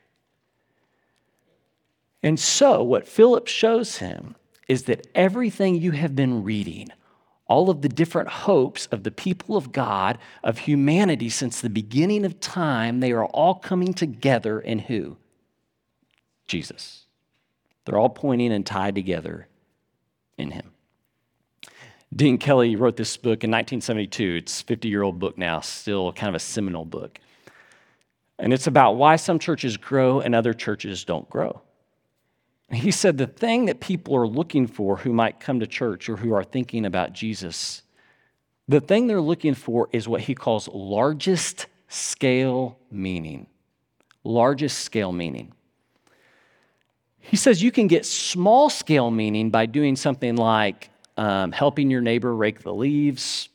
And 2.22 2.40
so, 2.40 2.82
what 2.82 3.06
Philip 3.06 3.46
shows 3.46 3.98
him 3.98 4.36
is 4.68 4.84
that 4.84 5.06
everything 5.14 5.76
you 5.76 5.92
have 5.92 6.16
been 6.16 6.42
reading, 6.42 6.88
all 7.46 7.70
of 7.70 7.82
the 7.82 7.88
different 7.88 8.28
hopes 8.28 8.86
of 8.86 9.02
the 9.02 9.10
people 9.10 9.56
of 9.56 9.72
God, 9.72 10.18
of 10.42 10.58
humanity 10.58 11.28
since 11.28 11.60
the 11.60 11.70
beginning 11.70 12.24
of 12.24 12.40
time, 12.40 13.00
they 13.00 13.12
are 13.12 13.26
all 13.26 13.54
coming 13.56 13.92
together 13.92 14.60
in 14.60 14.80
who? 14.80 15.16
Jesus. 16.46 17.04
They're 17.84 17.98
all 17.98 18.08
pointing 18.08 18.52
and 18.52 18.64
tied 18.64 18.94
together 18.94 19.48
in 20.38 20.52
Him. 20.52 20.70
Dean 22.14 22.38
Kelley 22.38 22.76
wrote 22.76 22.96
this 22.96 23.16
book 23.16 23.44
in 23.44 23.50
1972. 23.50 24.36
It's 24.36 24.60
a 24.60 24.64
50 24.64 24.88
year 24.88 25.02
old 25.02 25.18
book 25.18 25.36
now, 25.36 25.60
still 25.60 26.12
kind 26.12 26.28
of 26.28 26.34
a 26.34 26.40
seminal 26.40 26.84
book. 26.84 27.18
And 28.38 28.52
it's 28.52 28.66
about 28.66 28.92
why 28.92 29.16
some 29.16 29.38
churches 29.38 29.76
grow 29.76 30.20
and 30.20 30.34
other 30.34 30.54
churches 30.54 31.04
don't 31.04 31.28
grow. 31.28 31.62
He 32.74 32.90
said 32.90 33.18
the 33.18 33.26
thing 33.26 33.66
that 33.66 33.80
people 33.80 34.16
are 34.16 34.26
looking 34.26 34.66
for 34.66 34.96
who 34.96 35.12
might 35.12 35.40
come 35.40 35.60
to 35.60 35.66
church 35.66 36.08
or 36.08 36.16
who 36.16 36.32
are 36.32 36.44
thinking 36.44 36.86
about 36.86 37.12
Jesus, 37.12 37.82
the 38.68 38.80
thing 38.80 39.06
they're 39.06 39.20
looking 39.20 39.54
for 39.54 39.88
is 39.92 40.08
what 40.08 40.22
he 40.22 40.34
calls 40.34 40.68
largest 40.68 41.66
scale 41.88 42.78
meaning. 42.90 43.46
Largest 44.22 44.78
scale 44.78 45.12
meaning. 45.12 45.52
He 47.18 47.36
says 47.36 47.62
you 47.62 47.72
can 47.72 47.86
get 47.86 48.06
small 48.06 48.70
scale 48.70 49.10
meaning 49.10 49.50
by 49.50 49.66
doing 49.66 49.96
something 49.96 50.36
like 50.36 50.90
um, 51.16 51.52
helping 51.52 51.90
your 51.90 52.00
neighbor 52.00 52.34
rake 52.34 52.62
the 52.62 52.74
leaves. 52.74 53.48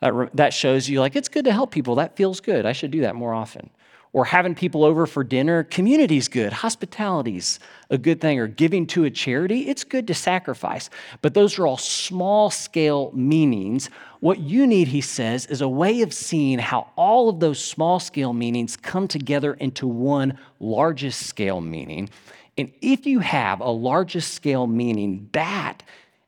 That, 0.00 0.30
that 0.34 0.54
shows 0.54 0.88
you, 0.88 1.00
like, 1.00 1.16
it's 1.16 1.28
good 1.28 1.44
to 1.46 1.52
help 1.52 1.72
people. 1.72 1.96
That 1.96 2.16
feels 2.16 2.40
good. 2.40 2.66
I 2.66 2.72
should 2.72 2.92
do 2.92 3.00
that 3.00 3.16
more 3.16 3.34
often 3.34 3.70
or 4.18 4.24
having 4.24 4.52
people 4.52 4.84
over 4.84 5.06
for 5.06 5.22
dinner, 5.22 5.62
community's 5.62 6.26
good, 6.26 6.52
hospitality's 6.52 7.60
a 7.88 7.96
good 7.96 8.20
thing, 8.20 8.40
or 8.40 8.48
giving 8.48 8.84
to 8.84 9.04
a 9.04 9.10
charity, 9.10 9.68
it's 9.68 9.84
good 9.84 10.08
to 10.08 10.12
sacrifice. 10.12 10.90
But 11.22 11.34
those 11.34 11.56
are 11.56 11.68
all 11.68 11.76
small 11.76 12.50
scale 12.50 13.12
meanings. 13.14 13.90
What 14.18 14.40
you 14.40 14.66
need, 14.66 14.88
he 14.88 15.02
says, 15.02 15.46
is 15.46 15.60
a 15.60 15.68
way 15.68 16.02
of 16.02 16.12
seeing 16.12 16.58
how 16.58 16.90
all 16.96 17.28
of 17.28 17.38
those 17.38 17.64
small 17.64 18.00
scale 18.00 18.32
meanings 18.32 18.76
come 18.76 19.06
together 19.06 19.54
into 19.54 19.86
one 19.86 20.36
largest 20.58 21.28
scale 21.28 21.60
meaning. 21.60 22.10
And 22.56 22.72
if 22.82 23.06
you 23.06 23.20
have 23.20 23.60
a 23.60 23.70
largest 23.70 24.34
scale 24.34 24.66
meaning, 24.66 25.28
that 25.30 25.84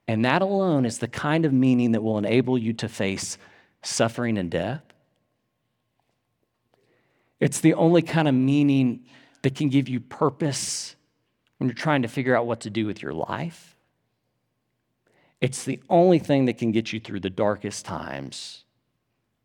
and 0.06 0.24
that 0.24 0.42
alone 0.42 0.86
is 0.86 0.98
the 0.98 1.08
kind 1.08 1.44
of 1.44 1.52
meaning 1.52 1.90
that 1.90 2.04
will 2.04 2.18
enable 2.18 2.56
you 2.56 2.72
to 2.74 2.88
face 2.88 3.36
suffering 3.82 4.38
and 4.38 4.48
death 4.48 4.89
it's 7.40 7.60
the 7.60 7.74
only 7.74 8.02
kind 8.02 8.28
of 8.28 8.34
meaning 8.34 9.04
that 9.42 9.54
can 9.54 9.68
give 9.68 9.88
you 9.88 9.98
purpose 10.00 10.94
when 11.58 11.68
you're 11.68 11.74
trying 11.74 12.02
to 12.02 12.08
figure 12.08 12.36
out 12.36 12.46
what 12.46 12.60
to 12.60 12.70
do 12.70 12.86
with 12.86 13.02
your 13.02 13.12
life. 13.12 13.76
It's 15.40 15.64
the 15.64 15.80
only 15.88 16.18
thing 16.18 16.44
that 16.46 16.58
can 16.58 16.70
get 16.70 16.92
you 16.92 17.00
through 17.00 17.20
the 17.20 17.30
darkest 17.30 17.86
times 17.86 18.64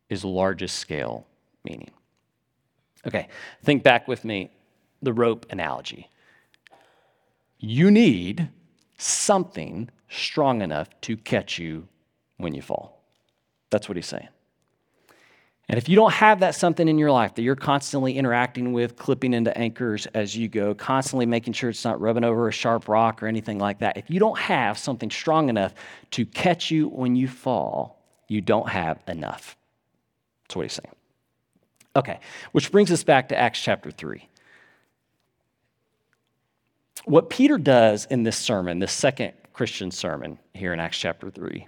is 0.10 0.26
largest 0.26 0.78
scale 0.78 1.26
meaning. 1.64 1.92
Okay, 3.08 3.28
think 3.64 3.84
back 3.84 4.08
with 4.08 4.26
me 4.26 4.52
the 5.02 5.14
rope 5.14 5.46
analogy. 5.50 6.10
You 7.60 7.92
need 7.92 8.50
something 8.98 9.90
strong 10.10 10.62
enough 10.62 10.90
to 11.02 11.18
catch 11.18 11.58
you 11.58 11.88
when 12.38 12.54
you 12.54 12.62
fall. 12.62 13.04
That's 13.70 13.88
what 13.88 13.96
he's 13.96 14.06
saying. 14.06 14.30
And 15.68 15.80
if 15.80 15.90
you 15.90 15.96
don't 15.96 16.14
have 16.14 16.42
that 16.42 16.54
something 16.54 16.88
in 16.88 17.00
your 17.00 17.12
life 17.12 17.34
that 17.36 17.42
you're 17.42 17.56
constantly 17.56 18.18
interacting 18.18 18.72
with, 18.72 18.96
clipping 18.98 19.34
into 19.34 19.56
anchors 19.58 20.06
as 20.14 20.36
you 20.36 20.48
go, 20.48 20.76
constantly 20.76 21.26
making 21.26 21.54
sure 21.54 21.72
it's 21.72 21.84
not 21.84 22.00
rubbing 22.00 22.24
over 22.24 22.48
a 22.48 22.52
sharp 22.52 22.88
rock 22.88 23.24
or 23.24 23.28
anything 23.28 23.58
like 23.58 23.80
that, 23.80 23.98
if 23.98 24.10
you 24.10 24.20
don't 24.20 24.38
have 24.38 24.78
something 24.78 25.10
strong 25.10 25.50
enough 25.50 25.74
to 26.12 26.26
catch 26.26 26.70
you 26.70 26.90
when 26.90 27.16
you 27.16 27.28
fall, 27.28 28.00
you 28.28 28.42
don't 28.42 28.70
have 28.70 29.00
enough. 29.08 29.58
That's 30.44 30.56
what 30.56 30.62
he's 30.64 30.74
saying. 30.74 30.96
Okay, 31.96 32.20
which 32.52 32.72
brings 32.72 32.92
us 32.92 33.04
back 33.04 33.30
to 33.30 33.38
Acts 33.38 33.60
chapter 33.60 33.90
3. 33.90 34.28
What 37.06 37.30
Peter 37.30 37.58
does 37.58 38.06
in 38.06 38.24
this 38.24 38.38
sermon, 38.38 38.80
this 38.80 38.92
second 38.92 39.34
Christian 39.54 39.90
sermon 39.90 40.38
here 40.54 40.74
in 40.74 40.80
Acts 40.80 40.98
chapter 40.98 41.32
3, 41.32 41.68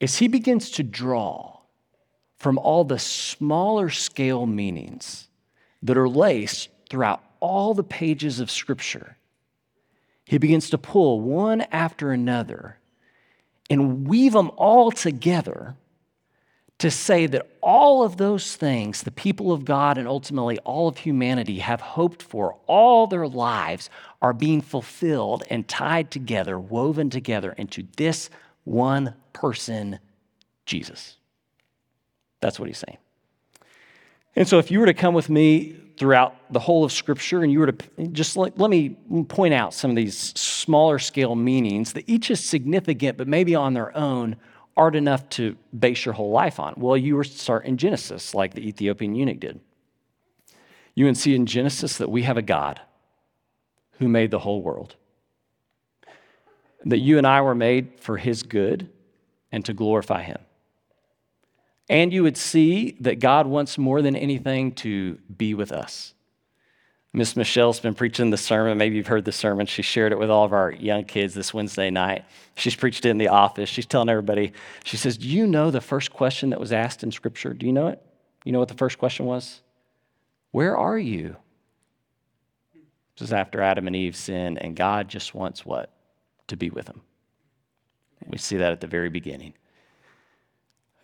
is 0.00 0.16
he 0.16 0.26
begins 0.28 0.70
to 0.72 0.82
draw 0.82 1.55
from 2.36 2.58
all 2.58 2.84
the 2.84 2.98
smaller 2.98 3.90
scale 3.90 4.46
meanings 4.46 5.28
that 5.82 5.96
are 5.96 6.08
laced 6.08 6.68
throughout 6.88 7.22
all 7.40 7.74
the 7.74 7.84
pages 7.84 8.40
of 8.40 8.50
Scripture. 8.50 9.16
He 10.24 10.38
begins 10.38 10.70
to 10.70 10.78
pull 10.78 11.20
one 11.20 11.62
after 11.72 12.12
another 12.12 12.78
and 13.70 14.06
weave 14.06 14.32
them 14.32 14.50
all 14.56 14.90
together 14.90 15.76
to 16.78 16.90
say 16.90 17.26
that 17.26 17.48
all 17.62 18.02
of 18.02 18.16
those 18.16 18.54
things 18.54 19.02
the 19.02 19.10
people 19.10 19.52
of 19.52 19.64
God 19.64 19.96
and 19.96 20.06
ultimately 20.06 20.58
all 20.58 20.88
of 20.88 20.98
humanity 20.98 21.60
have 21.60 21.80
hoped 21.80 22.22
for 22.22 22.58
all 22.66 23.06
their 23.06 23.26
lives 23.26 23.88
are 24.20 24.32
being 24.32 24.60
fulfilled 24.60 25.42
and 25.48 25.66
tied 25.66 26.10
together, 26.10 26.58
woven 26.58 27.08
together 27.08 27.52
into 27.52 27.86
this 27.96 28.28
one 28.64 29.14
person, 29.32 30.00
Jesus. 30.66 31.16
That's 32.40 32.58
what 32.58 32.68
he's 32.68 32.78
saying. 32.78 32.98
And 34.34 34.46
so, 34.46 34.58
if 34.58 34.70
you 34.70 34.80
were 34.80 34.86
to 34.86 34.94
come 34.94 35.14
with 35.14 35.30
me 35.30 35.76
throughout 35.96 36.34
the 36.52 36.58
whole 36.58 36.84
of 36.84 36.92
Scripture 36.92 37.42
and 37.42 37.50
you 37.50 37.60
were 37.60 37.72
to 37.72 38.06
just 38.08 38.36
let, 38.36 38.58
let 38.58 38.70
me 38.70 38.90
point 39.28 39.54
out 39.54 39.72
some 39.72 39.90
of 39.90 39.96
these 39.96 40.16
smaller 40.38 40.98
scale 40.98 41.34
meanings 41.34 41.94
that 41.94 42.04
each 42.06 42.30
is 42.30 42.40
significant, 42.40 43.16
but 43.16 43.26
maybe 43.26 43.54
on 43.54 43.72
their 43.72 43.96
own 43.96 44.36
aren't 44.76 44.96
enough 44.96 45.26
to 45.30 45.56
base 45.78 46.04
your 46.04 46.12
whole 46.12 46.30
life 46.30 46.60
on. 46.60 46.74
Well, 46.76 46.96
you 46.96 47.16
were 47.16 47.24
start 47.24 47.64
in 47.64 47.78
Genesis, 47.78 48.34
like 48.34 48.52
the 48.52 48.68
Ethiopian 48.68 49.14
eunuch 49.14 49.40
did. 49.40 49.60
You 50.94 51.06
can 51.06 51.14
see 51.14 51.34
in 51.34 51.46
Genesis 51.46 51.96
that 51.98 52.10
we 52.10 52.22
have 52.22 52.36
a 52.36 52.42
God 52.42 52.80
who 53.98 54.08
made 54.08 54.30
the 54.30 54.38
whole 54.38 54.60
world, 54.60 54.96
that 56.84 56.98
you 56.98 57.16
and 57.16 57.26
I 57.26 57.40
were 57.40 57.54
made 57.54 58.00
for 58.00 58.18
his 58.18 58.42
good 58.42 58.90
and 59.50 59.64
to 59.64 59.72
glorify 59.72 60.22
him. 60.22 60.38
And 61.88 62.12
you 62.12 62.22
would 62.22 62.36
see 62.36 62.96
that 63.00 63.20
God 63.20 63.46
wants 63.46 63.78
more 63.78 64.02
than 64.02 64.16
anything 64.16 64.72
to 64.72 65.18
be 65.36 65.54
with 65.54 65.70
us. 65.70 66.14
Miss 67.12 67.34
Michelle's 67.34 67.80
been 67.80 67.94
preaching 67.94 68.28
the 68.28 68.36
sermon. 68.36 68.76
Maybe 68.76 68.96
you've 68.96 69.06
heard 69.06 69.24
the 69.24 69.32
sermon. 69.32 69.64
She 69.64 69.80
shared 69.80 70.12
it 70.12 70.18
with 70.18 70.28
all 70.28 70.44
of 70.44 70.52
our 70.52 70.70
young 70.70 71.04
kids 71.04 71.32
this 71.32 71.54
Wednesday 71.54 71.88
night. 71.88 72.26
She's 72.56 72.74
preached 72.74 73.06
it 73.06 73.10
in 73.10 73.16
the 73.16 73.28
office. 73.28 73.70
She's 73.70 73.86
telling 73.86 74.10
everybody, 74.10 74.52
she 74.84 74.98
says, 74.98 75.16
Do 75.16 75.26
you 75.26 75.46
know 75.46 75.70
the 75.70 75.80
first 75.80 76.12
question 76.12 76.50
that 76.50 76.60
was 76.60 76.72
asked 76.72 77.02
in 77.02 77.10
Scripture? 77.10 77.54
Do 77.54 77.64
you 77.64 77.72
know 77.72 77.86
it? 77.86 78.02
You 78.44 78.52
know 78.52 78.58
what 78.58 78.68
the 78.68 78.74
first 78.74 78.98
question 78.98 79.24
was? 79.24 79.62
Where 80.50 80.76
are 80.76 80.98
you? 80.98 81.36
This 83.16 83.28
is 83.28 83.32
after 83.32 83.62
Adam 83.62 83.86
and 83.86 83.96
Eve 83.96 84.14
sinned, 84.14 84.58
and 84.60 84.76
God 84.76 85.08
just 85.08 85.34
wants 85.34 85.64
what? 85.64 85.90
To 86.48 86.56
be 86.56 86.68
with 86.68 86.84
them. 86.84 87.00
We 88.26 88.36
see 88.36 88.58
that 88.58 88.72
at 88.72 88.82
the 88.82 88.86
very 88.86 89.08
beginning. 89.08 89.54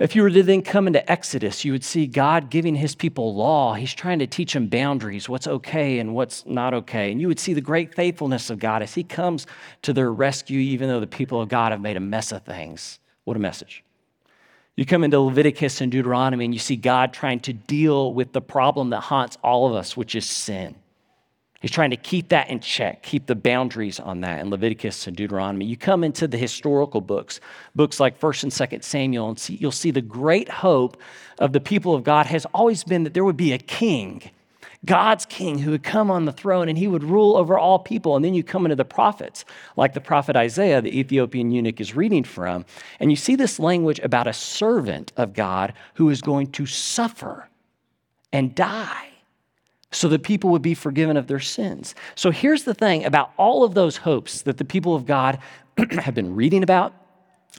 If 0.02 0.16
you 0.16 0.22
were 0.24 0.30
to 0.30 0.42
then 0.42 0.62
come 0.62 0.88
into 0.88 1.08
Exodus, 1.08 1.64
you 1.64 1.70
would 1.70 1.84
see 1.84 2.08
God 2.08 2.50
giving 2.50 2.74
his 2.74 2.96
people 2.96 3.36
law. 3.36 3.74
He's 3.74 3.94
trying 3.94 4.18
to 4.18 4.26
teach 4.26 4.52
them 4.52 4.66
boundaries, 4.66 5.28
what's 5.28 5.46
okay 5.46 6.00
and 6.00 6.12
what's 6.12 6.44
not 6.44 6.74
okay. 6.74 7.12
And 7.12 7.20
you 7.20 7.28
would 7.28 7.38
see 7.38 7.54
the 7.54 7.60
great 7.60 7.94
faithfulness 7.94 8.50
of 8.50 8.58
God 8.58 8.82
as 8.82 8.94
he 8.94 9.04
comes 9.04 9.46
to 9.82 9.92
their 9.92 10.12
rescue, 10.12 10.58
even 10.58 10.88
though 10.88 10.98
the 10.98 11.06
people 11.06 11.40
of 11.40 11.48
God 11.48 11.70
have 11.70 11.80
made 11.80 11.96
a 11.96 12.00
mess 12.00 12.32
of 12.32 12.42
things. 12.42 12.98
What 13.22 13.36
a 13.36 13.40
message. 13.40 13.84
You 14.74 14.84
come 14.84 15.04
into 15.04 15.20
Leviticus 15.20 15.80
and 15.80 15.92
Deuteronomy, 15.92 16.46
and 16.46 16.52
you 16.52 16.58
see 16.58 16.74
God 16.74 17.12
trying 17.12 17.38
to 17.38 17.52
deal 17.52 18.12
with 18.12 18.32
the 18.32 18.42
problem 18.42 18.90
that 18.90 19.02
haunts 19.02 19.38
all 19.44 19.68
of 19.68 19.74
us, 19.76 19.96
which 19.96 20.16
is 20.16 20.26
sin. 20.26 20.74
He's 21.62 21.70
trying 21.70 21.90
to 21.90 21.96
keep 21.96 22.30
that 22.30 22.50
in 22.50 22.58
check, 22.58 23.04
keep 23.04 23.26
the 23.26 23.36
boundaries 23.36 24.00
on 24.00 24.20
that 24.22 24.40
in 24.40 24.50
Leviticus 24.50 25.06
and 25.06 25.16
Deuteronomy. 25.16 25.64
You 25.64 25.76
come 25.76 26.02
into 26.02 26.26
the 26.26 26.36
historical 26.36 27.00
books, 27.00 27.38
books 27.76 28.00
like 28.00 28.18
1st 28.18 28.42
and 28.42 28.52
2nd 28.52 28.82
Samuel, 28.82 29.28
and 29.28 29.38
see, 29.38 29.54
you'll 29.54 29.70
see 29.70 29.92
the 29.92 30.02
great 30.02 30.48
hope 30.48 30.96
of 31.38 31.52
the 31.52 31.60
people 31.60 31.94
of 31.94 32.02
God 32.02 32.26
has 32.26 32.44
always 32.46 32.82
been 32.82 33.04
that 33.04 33.14
there 33.14 33.22
would 33.22 33.36
be 33.36 33.52
a 33.52 33.58
king, 33.58 34.28
God's 34.84 35.24
king, 35.24 35.60
who 35.60 35.70
would 35.70 35.84
come 35.84 36.10
on 36.10 36.24
the 36.24 36.32
throne 36.32 36.68
and 36.68 36.76
he 36.76 36.88
would 36.88 37.04
rule 37.04 37.36
over 37.36 37.56
all 37.56 37.78
people. 37.78 38.16
And 38.16 38.24
then 38.24 38.34
you 38.34 38.42
come 38.42 38.66
into 38.66 38.74
the 38.74 38.84
prophets, 38.84 39.44
like 39.76 39.94
the 39.94 40.00
prophet 40.00 40.34
Isaiah, 40.34 40.82
the 40.82 40.98
Ethiopian 40.98 41.52
eunuch 41.52 41.80
is 41.80 41.94
reading 41.94 42.24
from, 42.24 42.64
and 42.98 43.12
you 43.12 43.16
see 43.16 43.36
this 43.36 43.60
language 43.60 44.00
about 44.00 44.26
a 44.26 44.32
servant 44.32 45.12
of 45.16 45.32
God 45.32 45.74
who 45.94 46.10
is 46.10 46.22
going 46.22 46.50
to 46.52 46.66
suffer 46.66 47.48
and 48.32 48.52
die 48.52 49.11
so 49.92 50.08
that 50.08 50.22
people 50.22 50.50
would 50.50 50.62
be 50.62 50.74
forgiven 50.74 51.16
of 51.16 51.26
their 51.26 51.38
sins. 51.38 51.94
So 52.14 52.30
here's 52.30 52.64
the 52.64 52.74
thing 52.74 53.04
about 53.04 53.30
all 53.36 53.62
of 53.62 53.74
those 53.74 53.98
hopes 53.98 54.42
that 54.42 54.56
the 54.56 54.64
people 54.64 54.94
of 54.94 55.06
God 55.06 55.38
have 55.92 56.14
been 56.14 56.34
reading 56.34 56.62
about, 56.62 56.94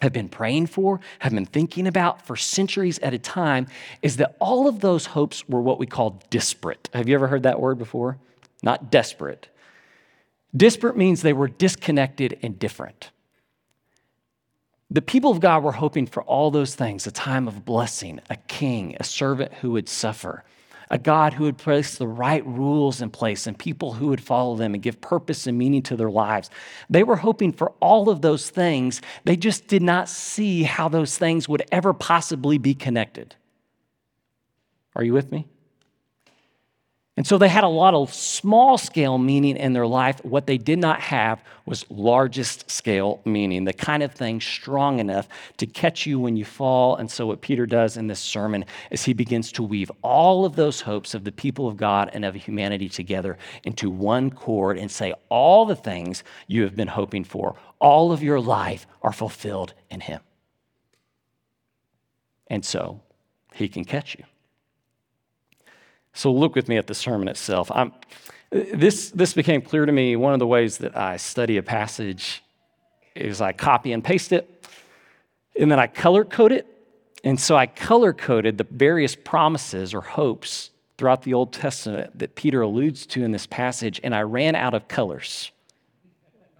have 0.01 0.11
been 0.11 0.27
praying 0.27 0.67
for, 0.67 0.99
have 1.19 1.33
been 1.33 1.45
thinking 1.45 1.87
about 1.87 2.25
for 2.25 2.35
centuries 2.35 2.99
at 2.99 3.13
a 3.13 3.19
time 3.19 3.67
is 4.01 4.17
that 4.17 4.35
all 4.39 4.67
of 4.67 4.79
those 4.79 5.05
hopes 5.05 5.47
were 5.47 5.61
what 5.61 5.79
we 5.79 5.85
call 5.85 6.21
disparate. 6.29 6.89
Have 6.93 7.07
you 7.07 7.15
ever 7.15 7.27
heard 7.27 7.43
that 7.43 7.59
word 7.59 7.77
before? 7.77 8.17
Not 8.63 8.91
desperate. 8.91 9.47
Disparate 10.55 10.97
means 10.97 11.21
they 11.21 11.33
were 11.33 11.47
disconnected 11.47 12.39
and 12.41 12.57
different. 12.57 13.11
The 14.89 15.01
people 15.01 15.31
of 15.31 15.39
God 15.39 15.63
were 15.63 15.71
hoping 15.71 16.05
for 16.05 16.23
all 16.23 16.51
those 16.51 16.75
things 16.75 17.07
a 17.07 17.11
time 17.11 17.47
of 17.47 17.65
blessing, 17.65 18.19
a 18.29 18.35
king, 18.35 18.95
a 18.99 19.03
servant 19.03 19.53
who 19.55 19.71
would 19.71 19.89
suffer 19.89 20.43
a 20.93 20.97
God 20.99 21.33
who 21.33 21.45
would 21.45 21.57
place 21.57 21.97
the 21.97 22.07
right 22.07 22.45
rules 22.45 23.01
in 23.01 23.09
place 23.09 23.47
and 23.47 23.57
people 23.57 23.93
who 23.93 24.09
would 24.09 24.21
follow 24.21 24.55
them 24.55 24.75
and 24.75 24.83
give 24.83 25.01
purpose 25.01 25.47
and 25.47 25.57
meaning 25.57 25.81
to 25.81 25.95
their 25.95 26.11
lives. 26.11 26.51
They 26.87 27.03
were 27.03 27.15
hoping 27.15 27.51
for 27.51 27.71
all 27.79 28.11
of 28.11 28.21
those 28.21 28.51
things. 28.51 29.01
They 29.23 29.35
just 29.35 29.65
did 29.65 29.81
not 29.81 30.07
see 30.07 30.61
how 30.61 30.89
those 30.89 31.17
things 31.17 31.49
would 31.49 31.63
ever 31.71 31.93
possibly 31.93 32.59
be 32.59 32.75
connected. 32.75 33.35
Are 34.95 35.03
you 35.03 35.13
with 35.13 35.31
me? 35.31 35.47
And 37.15 37.27
so 37.27 37.37
they 37.37 37.47
had 37.47 37.63
a 37.63 37.69
lot 37.69 37.93
of 37.93 38.11
small 38.11 38.75
scale 38.79 39.19
meaning 39.19 39.55
in 39.55 39.73
their 39.73 39.85
life. 39.85 40.23
What 40.25 40.47
they 40.47 40.57
did 40.57 40.79
not 40.79 40.99
have 40.99 41.43
was 41.67 41.85
largest 41.91 42.71
scale 42.71 43.21
meaning, 43.23 43.65
the 43.65 43.73
kind 43.73 44.01
of 44.01 44.13
thing 44.13 44.41
strong 44.41 44.97
enough 44.97 45.29
to 45.57 45.67
catch 45.67 46.07
you 46.07 46.19
when 46.19 46.35
you 46.35 46.43
fall. 46.43 46.95
And 46.95 47.11
so, 47.11 47.27
what 47.27 47.41
Peter 47.41 47.67
does 47.67 47.97
in 47.97 48.07
this 48.07 48.19
sermon 48.19 48.65
is 48.89 49.03
he 49.03 49.13
begins 49.13 49.51
to 49.53 49.63
weave 49.63 49.91
all 50.01 50.43
of 50.43 50.55
those 50.55 50.81
hopes 50.81 51.13
of 51.13 51.23
the 51.23 51.31
people 51.31 51.67
of 51.67 51.77
God 51.77 52.09
and 52.13 52.25
of 52.25 52.33
humanity 52.33 52.89
together 52.89 53.37
into 53.63 53.91
one 53.91 54.31
cord 54.31 54.79
and 54.79 54.89
say, 54.89 55.13
All 55.29 55.65
the 55.67 55.75
things 55.75 56.23
you 56.47 56.63
have 56.63 56.75
been 56.75 56.87
hoping 56.87 57.25
for, 57.25 57.55
all 57.79 58.11
of 58.11 58.23
your 58.23 58.39
life 58.39 58.87
are 59.03 59.13
fulfilled 59.13 59.75
in 59.91 59.99
him. 59.99 60.19
And 62.47 62.65
so, 62.65 63.01
he 63.53 63.67
can 63.67 63.85
catch 63.85 64.15
you. 64.15 64.23
So 66.13 66.31
look 66.31 66.55
with 66.55 66.67
me 66.67 66.77
at 66.77 66.87
the 66.87 66.93
sermon 66.93 67.27
itself. 67.27 67.71
I'm, 67.71 67.91
this, 68.51 69.09
this 69.11 69.33
became 69.33 69.61
clear 69.61 69.85
to 69.85 69.91
me. 69.91 70.15
One 70.15 70.33
of 70.33 70.39
the 70.39 70.47
ways 70.47 70.77
that 70.77 70.95
I 70.95 71.17
study 71.17 71.57
a 71.57 71.63
passage 71.63 72.43
is 73.15 73.41
I 73.41 73.51
copy 73.51 73.91
and 73.93 74.03
paste 74.03 74.31
it, 74.31 74.67
and 75.59 75.71
then 75.71 75.79
I 75.79 75.87
color 75.87 76.23
code 76.23 76.51
it. 76.51 76.67
And 77.23 77.39
so 77.39 77.55
I 77.55 77.67
color 77.67 78.13
coded 78.13 78.57
the 78.57 78.67
various 78.69 79.15
promises 79.15 79.93
or 79.93 80.01
hopes 80.01 80.71
throughout 80.97 81.23
the 81.23 81.33
Old 81.33 81.53
Testament 81.53 82.17
that 82.19 82.35
Peter 82.35 82.61
alludes 82.61 83.05
to 83.07 83.23
in 83.23 83.31
this 83.31 83.47
passage, 83.47 83.99
and 84.03 84.13
I 84.13 84.21
ran 84.21 84.55
out 84.55 84.73
of 84.73 84.87
colors. 84.87 85.51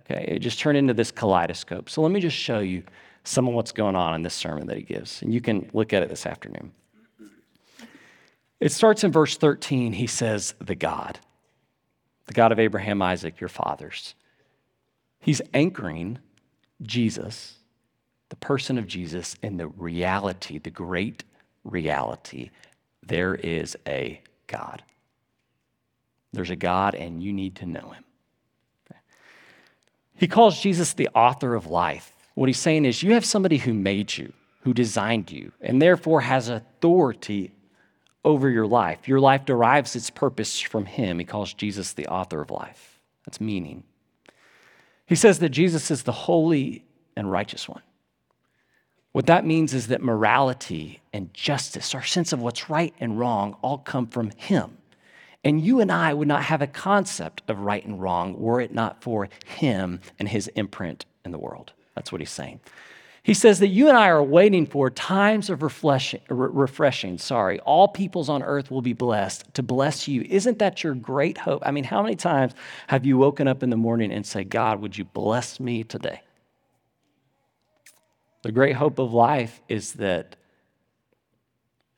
Okay, 0.02 0.26
it 0.28 0.40
just 0.40 0.60
turned 0.60 0.78
into 0.78 0.94
this 0.94 1.12
kaleidoscope. 1.12 1.90
So 1.90 2.02
let 2.02 2.12
me 2.12 2.20
just 2.20 2.36
show 2.36 2.60
you 2.60 2.84
some 3.24 3.48
of 3.48 3.54
what's 3.54 3.72
going 3.72 3.96
on 3.96 4.16
in 4.16 4.22
this 4.22 4.34
sermon 4.34 4.68
that 4.68 4.78
he 4.78 4.84
gives, 4.84 5.22
and 5.22 5.34
you 5.34 5.42
can 5.42 5.70
look 5.74 5.94
at 5.94 6.02
it 6.02 6.10
this 6.10 6.26
afternoon. 6.26 6.72
It 8.64 8.72
starts 8.72 9.04
in 9.04 9.12
verse 9.12 9.36
13. 9.36 9.92
He 9.92 10.08
says, 10.08 10.54
The 10.62 10.74
God, 10.74 11.20
the 12.28 12.34
God 12.34 12.54
of 12.54 12.60
Abraham, 12.60 13.02
Isaac, 13.02 13.42
your 13.42 13.50
fathers. 13.50 14.16
He's 15.20 15.42
anchoring 15.54 16.20
Jesus, 16.82 17.58
the 18.30 18.38
person 18.38 18.78
of 18.78 18.88
Jesus, 18.88 19.36
in 19.44 19.58
the 19.58 19.68
reality, 19.68 20.60
the 20.60 20.70
great 20.70 21.26
reality. 21.66 22.52
There 23.06 23.36
is 23.36 23.76
a 23.86 24.22
God. 24.48 24.82
There's 26.32 26.50
a 26.50 26.56
God, 26.56 26.96
and 26.96 27.22
you 27.22 27.34
need 27.34 27.58
to 27.58 27.66
know 27.66 27.90
him. 27.90 28.06
He 30.16 30.28
calls 30.30 30.62
Jesus 30.62 30.94
the 30.94 31.10
author 31.10 31.54
of 31.54 31.68
life. 31.68 32.14
What 32.36 32.48
he's 32.48 32.60
saying 32.60 32.86
is, 32.86 33.04
you 33.04 33.12
have 33.12 33.26
somebody 33.26 33.58
who 33.58 33.74
made 33.74 34.16
you, 34.16 34.32
who 34.62 34.74
designed 34.74 35.32
you, 35.34 35.52
and 35.60 35.82
therefore 35.82 36.22
has 36.22 36.48
authority 36.48 37.52
over 38.26 38.50
your 38.50 38.68
life. 38.68 39.08
Your 39.08 39.20
life 39.20 39.46
derives 39.46 39.96
its 39.96 40.10
purpose 40.10 40.60
from 40.60 40.86
Him. 40.86 41.20
He 41.20 41.26
calls 41.26 41.54
Jesus 41.54 41.94
the 41.94 42.08
author 42.08 42.42
of 42.42 42.52
life. 42.52 43.00
That's 43.26 43.42
meaning. 43.42 43.84
He 45.06 45.16
says 45.16 45.40
that 45.40 45.50
Jesus 45.50 45.92
is 45.92 46.04
the 46.04 46.12
holy 46.12 46.86
and 47.16 47.32
righteous 47.32 47.68
one. 47.68 47.82
What 49.12 49.28
that 49.28 49.46
means 49.46 49.74
is 49.74 49.88
that 49.88 50.02
morality 50.02 51.02
and 51.14 51.34
justice, 51.34 51.94
our 51.94 52.04
sense 52.04 52.34
of 52.34 52.42
what's 52.42 52.70
right 52.70 52.94
and 53.00 53.20
wrong, 53.20 53.56
all 53.62 53.78
come 53.78 54.08
from 54.08 54.32
Him. 54.32 54.78
And 55.44 55.62
you 55.62 55.82
and 55.82 55.92
I 55.92 56.14
would 56.14 56.28
not 56.28 56.44
have 56.44 56.62
a 56.62 56.68
concept 56.68 57.44
of 57.48 57.60
right 57.60 57.86
and 57.86 58.02
wrong 58.02 58.40
were 58.40 58.62
it 58.62 58.74
not 58.74 59.04
for 59.04 59.30
Him 59.46 60.00
and 60.18 60.28
His 60.28 60.48
imprint 60.56 61.06
in 61.26 61.32
the 61.32 61.38
world. 61.38 61.74
That's 61.96 62.12
what 62.12 62.22
He's 62.22 62.32
saying. 62.32 62.62
He 63.24 63.34
says 63.34 63.60
that 63.60 63.70
you 63.70 63.88
and 63.88 63.98
I 63.98 64.10
are 64.10 64.22
waiting 64.22 64.66
for 64.66 64.90
times 64.90 65.50
of 65.50 65.64
refreshing, 65.64 66.20
refreshing. 66.28 67.18
Sorry, 67.18 67.58
all 67.62 67.88
peoples 67.88 68.28
on 68.28 68.44
earth 68.44 68.70
will 68.70 68.82
be 68.82 68.92
blessed 68.92 69.54
to 69.54 69.64
bless 69.64 70.10
you. 70.10 70.26
Isn't 70.30 70.60
that 70.60 70.84
your 70.84 70.94
great 70.94 71.38
hope? 71.38 71.64
I 71.66 71.72
mean, 71.72 71.86
how 71.86 72.04
many 72.04 72.18
times 72.18 72.52
have 72.88 73.06
you 73.06 73.18
woken 73.18 73.48
up 73.48 73.64
in 73.64 73.70
the 73.70 73.78
morning 73.78 74.12
and 74.12 74.26
say, 74.26 74.44
God, 74.44 74.82
would 74.82 74.98
you 74.98 75.06
bless 75.06 75.58
me 75.58 75.86
today? 75.86 76.22
The 78.42 78.52
great 78.52 78.76
hope 78.76 79.00
of 79.00 79.14
life 79.14 79.62
is 79.70 79.94
that 79.94 80.36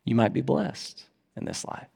you 0.03 0.13
might 0.13 0.31
be 0.31 0.41
blessed 0.41 1.05
in 1.35 1.45
this 1.45 1.65
life. 1.65 1.87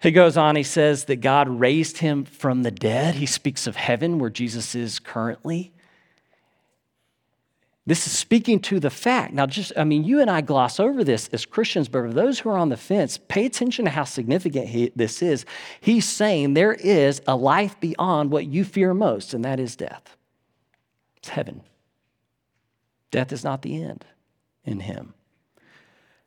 He 0.00 0.10
goes 0.10 0.38
on, 0.38 0.56
he 0.56 0.62
says 0.62 1.04
that 1.04 1.16
God 1.16 1.48
raised 1.48 1.98
him 1.98 2.24
from 2.24 2.62
the 2.62 2.70
dead. 2.70 3.16
He 3.16 3.26
speaks 3.26 3.66
of 3.66 3.76
heaven 3.76 4.18
where 4.18 4.30
Jesus 4.30 4.74
is 4.74 4.98
currently. 4.98 5.74
This 7.88 8.06
is 8.06 8.12
speaking 8.12 8.60
to 8.60 8.80
the 8.80 8.90
fact. 8.90 9.32
Now, 9.32 9.46
just, 9.46 9.72
I 9.74 9.84
mean, 9.84 10.04
you 10.04 10.20
and 10.20 10.30
I 10.30 10.42
gloss 10.42 10.78
over 10.78 11.02
this 11.02 11.28
as 11.28 11.46
Christians, 11.46 11.88
but 11.88 12.02
for 12.02 12.12
those 12.12 12.38
who 12.38 12.50
are 12.50 12.58
on 12.58 12.68
the 12.68 12.76
fence, 12.76 13.18
pay 13.28 13.46
attention 13.46 13.86
to 13.86 13.90
how 13.90 14.04
significant 14.04 14.68
he, 14.68 14.92
this 14.94 15.22
is. 15.22 15.46
He's 15.80 16.04
saying 16.04 16.52
there 16.52 16.74
is 16.74 17.22
a 17.26 17.34
life 17.34 17.80
beyond 17.80 18.30
what 18.30 18.44
you 18.44 18.62
fear 18.62 18.92
most, 18.92 19.32
and 19.32 19.42
that 19.46 19.58
is 19.58 19.74
death. 19.74 20.18
It's 21.16 21.30
heaven. 21.30 21.62
Death 23.10 23.32
is 23.32 23.42
not 23.42 23.62
the 23.62 23.82
end 23.82 24.04
in 24.64 24.80
him. 24.80 25.14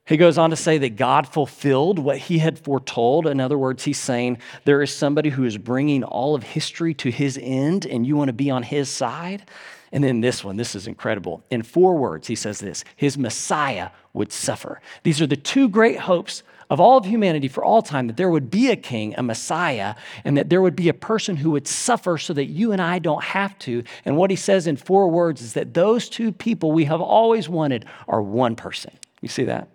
He 0.03 0.17
goes 0.17 0.39
on 0.39 0.49
to 0.49 0.55
say 0.55 0.79
that 0.79 0.95
God 0.95 1.27
fulfilled 1.27 1.99
what 1.99 2.17
he 2.17 2.39
had 2.39 2.57
foretold. 2.57 3.27
In 3.27 3.39
other 3.39 3.59
words, 3.59 3.83
he's 3.83 3.99
saying 3.99 4.39
there 4.65 4.81
is 4.81 4.91
somebody 4.91 5.29
who 5.29 5.43
is 5.43 5.59
bringing 5.59 6.03
all 6.03 6.33
of 6.33 6.41
history 6.41 6.95
to 6.95 7.11
his 7.11 7.37
end, 7.39 7.85
and 7.85 8.07
you 8.07 8.15
want 8.15 8.29
to 8.29 8.33
be 8.33 8.49
on 8.49 8.63
his 8.63 8.89
side. 8.89 9.43
And 9.91 10.03
then 10.03 10.21
this 10.21 10.43
one, 10.43 10.55
this 10.55 10.73
is 10.75 10.87
incredible. 10.87 11.43
In 11.49 11.63
four 11.63 11.95
words, 11.95 12.27
he 12.27 12.35
says 12.35 12.59
this 12.59 12.83
His 12.95 13.17
Messiah 13.17 13.89
would 14.13 14.31
suffer. 14.31 14.81
These 15.03 15.21
are 15.21 15.27
the 15.27 15.35
two 15.35 15.67
great 15.67 15.99
hopes 15.99 16.43
of 16.69 16.79
all 16.79 16.97
of 16.97 17.05
humanity 17.05 17.49
for 17.49 17.65
all 17.65 17.81
time 17.81 18.07
that 18.07 18.15
there 18.15 18.29
would 18.29 18.49
be 18.49 18.69
a 18.69 18.77
king, 18.77 19.13
a 19.17 19.23
Messiah, 19.23 19.93
and 20.23 20.37
that 20.37 20.49
there 20.49 20.61
would 20.61 20.75
be 20.75 20.87
a 20.87 20.93
person 20.93 21.35
who 21.35 21.51
would 21.51 21.67
suffer 21.67 22.17
so 22.17 22.31
that 22.33 22.45
you 22.45 22.71
and 22.71 22.81
I 22.81 22.97
don't 22.97 23.21
have 23.21 23.59
to. 23.59 23.83
And 24.05 24.15
what 24.15 24.29
he 24.29 24.37
says 24.37 24.67
in 24.67 24.77
four 24.77 25.09
words 25.09 25.41
is 25.41 25.51
that 25.53 25.73
those 25.73 26.07
two 26.07 26.31
people 26.31 26.71
we 26.71 26.85
have 26.85 27.01
always 27.01 27.49
wanted 27.49 27.85
are 28.07 28.21
one 28.21 28.55
person. 28.55 28.93
You 29.19 29.27
see 29.27 29.43
that? 29.43 29.67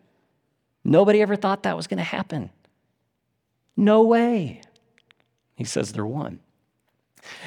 Nobody 0.85 1.20
ever 1.20 1.37
thought 1.37 1.64
that 1.64 1.76
was 1.76 1.87
going 1.87 1.98
to 1.98 2.05
happen. 2.05 2.48
No 3.76 4.02
way. 4.02 4.62
He 5.55 5.64
says 5.64 5.92
they're 5.92 6.07
one. 6.07 6.40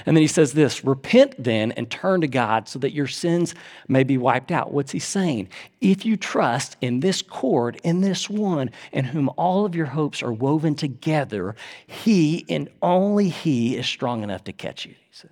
And 0.05 0.15
then 0.15 0.21
he 0.21 0.27
says 0.27 0.53
this 0.53 0.83
repent 0.83 1.35
then 1.37 1.71
and 1.73 1.89
turn 1.89 2.21
to 2.21 2.27
God 2.27 2.67
so 2.67 2.79
that 2.79 2.93
your 2.93 3.07
sins 3.07 3.55
may 3.87 4.03
be 4.03 4.17
wiped 4.17 4.51
out. 4.51 4.71
What's 4.71 4.91
he 4.91 4.99
saying? 4.99 5.49
If 5.81 6.05
you 6.05 6.17
trust 6.17 6.77
in 6.81 6.99
this 6.99 7.21
cord, 7.21 7.79
in 7.83 8.01
this 8.01 8.29
one, 8.29 8.71
in 8.91 9.05
whom 9.05 9.29
all 9.37 9.65
of 9.65 9.75
your 9.75 9.87
hopes 9.87 10.23
are 10.23 10.33
woven 10.33 10.75
together, 10.75 11.55
he 11.87 12.45
and 12.49 12.69
only 12.81 13.29
he 13.29 13.77
is 13.77 13.85
strong 13.85 14.23
enough 14.23 14.43
to 14.45 14.53
catch 14.53 14.85
you, 14.85 14.91
he 14.91 15.13
says. 15.13 15.31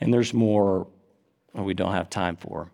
And 0.00 0.12
there's 0.12 0.32
more 0.32 0.86
we 1.52 1.74
don't 1.74 1.92
have 1.92 2.08
time 2.08 2.36
for. 2.36 2.70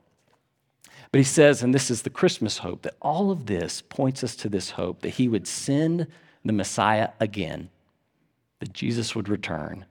But 1.13 1.19
he 1.19 1.25
says, 1.25 1.63
and 1.63 1.75
this 1.75 1.91
is 1.91 2.03
the 2.03 2.11
Christmas 2.11 2.59
hope, 2.59 2.83
that 2.83 2.97
all 3.01 3.31
of 3.31 3.47
this 3.47 3.81
points 3.81 4.23
us 4.23 4.37
to 4.37 4.49
this 4.49 4.71
hope 4.71 5.01
that 5.03 5.11
he 5.11 5.29
would 5.29 5.47
send 5.47 6.07
the 6.45 6.53
Messiah 6.53 7.11
again 7.21 7.71
that 8.61 8.73
Jesus 8.73 9.15
would 9.15 9.29
return, 9.29 9.85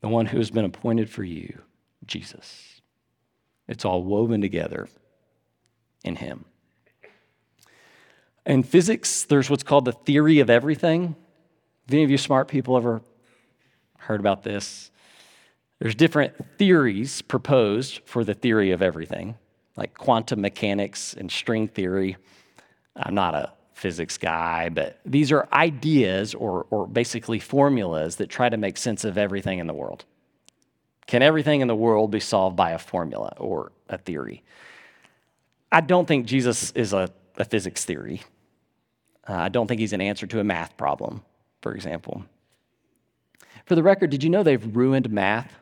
the 0.00 0.08
one 0.08 0.26
who 0.26 0.38
has 0.38 0.50
been 0.50 0.64
appointed 0.64 1.10
for 1.10 1.24
you, 1.24 1.60
Jesus. 2.06 2.80
It's 3.66 3.84
all 3.84 4.02
woven 4.02 4.40
together 4.40 4.88
in 6.04 6.16
him. 6.16 6.44
In 8.46 8.62
physics, 8.62 9.24
there's 9.24 9.50
what's 9.50 9.62
called 9.62 9.84
the 9.84 9.92
theory 9.92 10.40
of 10.40 10.48
everything. 10.48 11.16
Have 11.86 11.94
any 11.94 12.04
of 12.04 12.10
you 12.10 12.16
smart 12.16 12.48
people 12.48 12.76
ever 12.76 13.02
heard 13.98 14.20
about 14.20 14.42
this? 14.42 14.90
There's 15.80 15.94
different 15.94 16.34
theories 16.56 17.22
proposed 17.22 18.00
for 18.04 18.24
the 18.24 18.34
theory 18.34 18.70
of 18.70 18.80
everything, 18.80 19.36
like 19.76 19.94
quantum 19.94 20.40
mechanics 20.40 21.14
and 21.14 21.30
string 21.30 21.68
theory. 21.68 22.16
I'm 22.96 23.14
not 23.14 23.34
a 23.34 23.52
physics 23.78 24.18
guy, 24.18 24.68
but 24.68 24.98
these 25.06 25.30
are 25.30 25.48
ideas 25.52 26.34
or, 26.34 26.66
or 26.70 26.86
basically 26.86 27.38
formulas 27.38 28.16
that 28.16 28.28
try 28.28 28.48
to 28.48 28.56
make 28.56 28.76
sense 28.76 29.04
of 29.04 29.16
everything 29.16 29.60
in 29.60 29.68
the 29.68 29.72
world. 29.72 30.04
Can 31.06 31.22
everything 31.22 31.60
in 31.60 31.68
the 31.68 31.76
world 31.76 32.10
be 32.10 32.20
solved 32.20 32.56
by 32.56 32.72
a 32.72 32.78
formula 32.78 33.34
or 33.38 33.70
a 33.88 33.96
theory? 33.96 34.42
I 35.70 35.80
don't 35.80 36.06
think 36.06 36.26
Jesus 36.26 36.72
is 36.72 36.92
a, 36.92 37.08
a 37.36 37.44
physics 37.44 37.84
theory. 37.84 38.22
Uh, 39.28 39.34
I 39.34 39.48
don't 39.48 39.68
think 39.68 39.80
he's 39.80 39.92
an 39.92 40.00
answer 40.00 40.26
to 40.26 40.40
a 40.40 40.44
math 40.44 40.76
problem, 40.76 41.22
for 41.62 41.72
example. 41.74 42.24
For 43.66 43.76
the 43.76 43.82
record, 43.82 44.10
did 44.10 44.24
you 44.24 44.30
know 44.30 44.42
they've 44.42 44.76
ruined 44.76 45.08
math? 45.10 45.52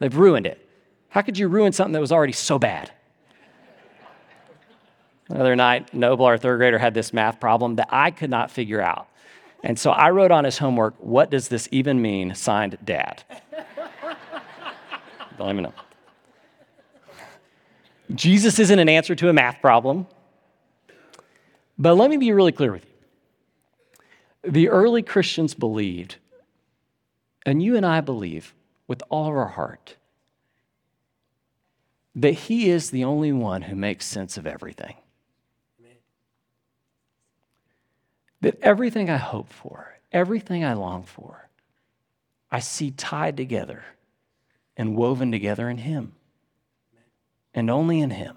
They've 0.00 0.16
ruined 0.16 0.46
it. 0.46 0.68
How 1.10 1.22
could 1.22 1.38
you 1.38 1.46
ruin 1.48 1.72
something 1.72 1.92
that 1.92 2.00
was 2.00 2.12
already 2.12 2.32
so 2.32 2.58
bad? 2.58 2.90
The 5.28 5.40
other 5.40 5.56
night, 5.56 5.92
Noble, 5.92 6.24
our 6.24 6.38
third 6.38 6.58
grader, 6.58 6.78
had 6.78 6.94
this 6.94 7.12
math 7.12 7.38
problem 7.38 7.76
that 7.76 7.88
I 7.90 8.10
could 8.10 8.30
not 8.30 8.50
figure 8.50 8.80
out. 8.80 9.08
And 9.62 9.78
so 9.78 9.90
I 9.90 10.10
wrote 10.10 10.30
on 10.30 10.44
his 10.44 10.58
homework, 10.58 10.94
What 10.98 11.30
does 11.30 11.48
this 11.48 11.68
even 11.70 12.00
mean? 12.00 12.34
Signed, 12.34 12.78
Dad. 12.84 13.24
Don't 15.38 15.50
even 15.50 15.64
know. 15.64 15.74
Jesus 18.14 18.58
isn't 18.58 18.78
an 18.78 18.88
answer 18.88 19.14
to 19.14 19.28
a 19.28 19.32
math 19.32 19.60
problem. 19.60 20.06
But 21.78 21.94
let 21.94 22.10
me 22.10 22.16
be 22.16 22.32
really 22.32 22.52
clear 22.52 22.72
with 22.72 22.84
you. 22.84 24.50
The 24.50 24.68
early 24.68 25.02
Christians 25.02 25.54
believed, 25.54 26.16
and 27.44 27.62
you 27.62 27.76
and 27.76 27.84
I 27.84 28.00
believe 28.00 28.54
with 28.86 29.02
all 29.10 29.28
of 29.28 29.36
our 29.36 29.48
heart, 29.48 29.96
that 32.14 32.32
He 32.32 32.70
is 32.70 32.90
the 32.90 33.04
only 33.04 33.32
one 33.32 33.62
who 33.62 33.76
makes 33.76 34.06
sense 34.06 34.36
of 34.38 34.46
everything. 34.46 34.94
That 38.40 38.58
everything 38.62 39.10
I 39.10 39.16
hope 39.16 39.52
for, 39.52 39.98
everything 40.12 40.64
I 40.64 40.74
long 40.74 41.02
for, 41.02 41.48
I 42.50 42.60
see 42.60 42.90
tied 42.90 43.36
together 43.36 43.84
and 44.76 44.96
woven 44.96 45.32
together 45.32 45.68
in 45.68 45.78
Him 45.78 46.12
and 47.52 47.70
only 47.70 48.00
in 48.00 48.10
Him. 48.10 48.36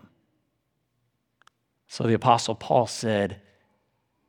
So 1.87 2.05
the 2.05 2.13
Apostle 2.13 2.55
Paul 2.55 2.87
said, 2.87 3.41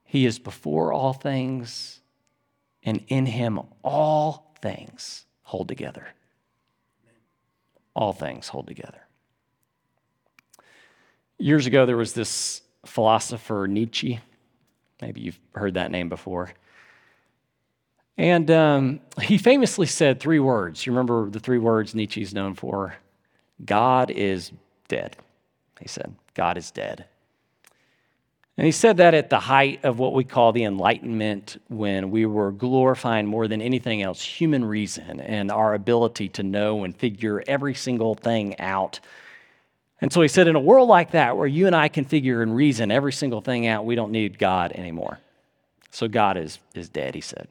He 0.05 0.27
is 0.27 0.39
before 0.39 0.93
all 0.93 1.13
things, 1.13 2.01
and 2.83 3.05
in 3.09 3.27
Him 3.27 3.61
all 3.83 4.55
things 4.61 5.25
hold 5.43 5.69
together. 5.69 6.09
All 7.95 8.13
things 8.13 8.49
hold 8.49 8.67
together. 8.67 9.07
Years 11.39 11.67
ago, 11.67 11.87
there 11.87 11.97
was 11.97 12.13
this 12.13 12.63
philosopher, 12.85 13.67
Nietzsche. 13.69 14.21
Maybe 15.03 15.21
you've 15.21 15.41
heard 15.55 15.75
that 15.75 15.91
name 15.91 16.09
before. 16.09 16.53
And 18.17 18.51
um, 18.51 19.01
he 19.21 19.37
famously 19.37 19.87
said 19.87 20.21
three 20.21 20.38
words. 20.38 20.87
You 20.87 20.93
remember 20.93 21.29
the 21.29 21.41
three 21.41 21.59
words 21.59 21.95
Nietzsche's 21.95 22.33
known 22.33 22.55
for? 22.55 22.95
God 23.65 24.11
is 24.11 24.53
dead. 24.88 25.17
He 25.81 25.88
said, 25.88 26.15
God 26.35 26.57
is 26.57 26.71
dead. 26.71 27.07
And 28.57 28.67
he 28.67 28.73
said 28.73 28.99
that 28.99 29.15
at 29.15 29.31
the 29.31 29.41
height 29.41 29.85
of 29.85 29.99
what 29.99 30.12
we 30.12 30.25
call 30.25 30.53
the 30.53 30.65
Enlightenment, 30.65 31.61
when 31.69 32.11
we 32.11 32.27
were 32.27 32.53
glorifying 32.53 33.27
more 33.27 33.49
than 33.49 33.62
anything 33.62 34.03
else 34.03 34.23
human 34.23 34.65
reason 34.65 35.21
and 35.21 35.51
our 35.51 35.75
ability 35.75 36.29
to 36.29 36.43
know 36.43 36.85
and 36.85 36.95
figure 36.95 37.43
every 37.47 37.75
single 37.75 38.15
thing 38.15 38.61
out. 38.61 39.01
And 40.03 40.12
so 40.12 40.21
he 40.21 40.27
said, 40.27 40.49
in 40.49 40.57
a 40.57 40.61
world 40.61 40.88
like 40.88 41.12
that, 41.12 41.37
where 41.37 41.47
you 41.47 41.69
and 41.69 41.77
I 41.77 41.87
can 41.87 42.05
figure 42.05 42.43
and 42.43 42.57
reason 42.57 42.91
every 42.91 43.12
single 43.12 43.41
thing 43.41 43.69
out, 43.69 43.87
we 43.87 43.95
don't 43.95 44.11
need 44.11 44.37
God 44.37 44.73
anymore. 44.73 45.21
So 45.93 46.09
God 46.09 46.37
is, 46.37 46.59
is 46.75 46.88
dead, 46.88 47.15
he 47.15 47.21
said. 47.21 47.47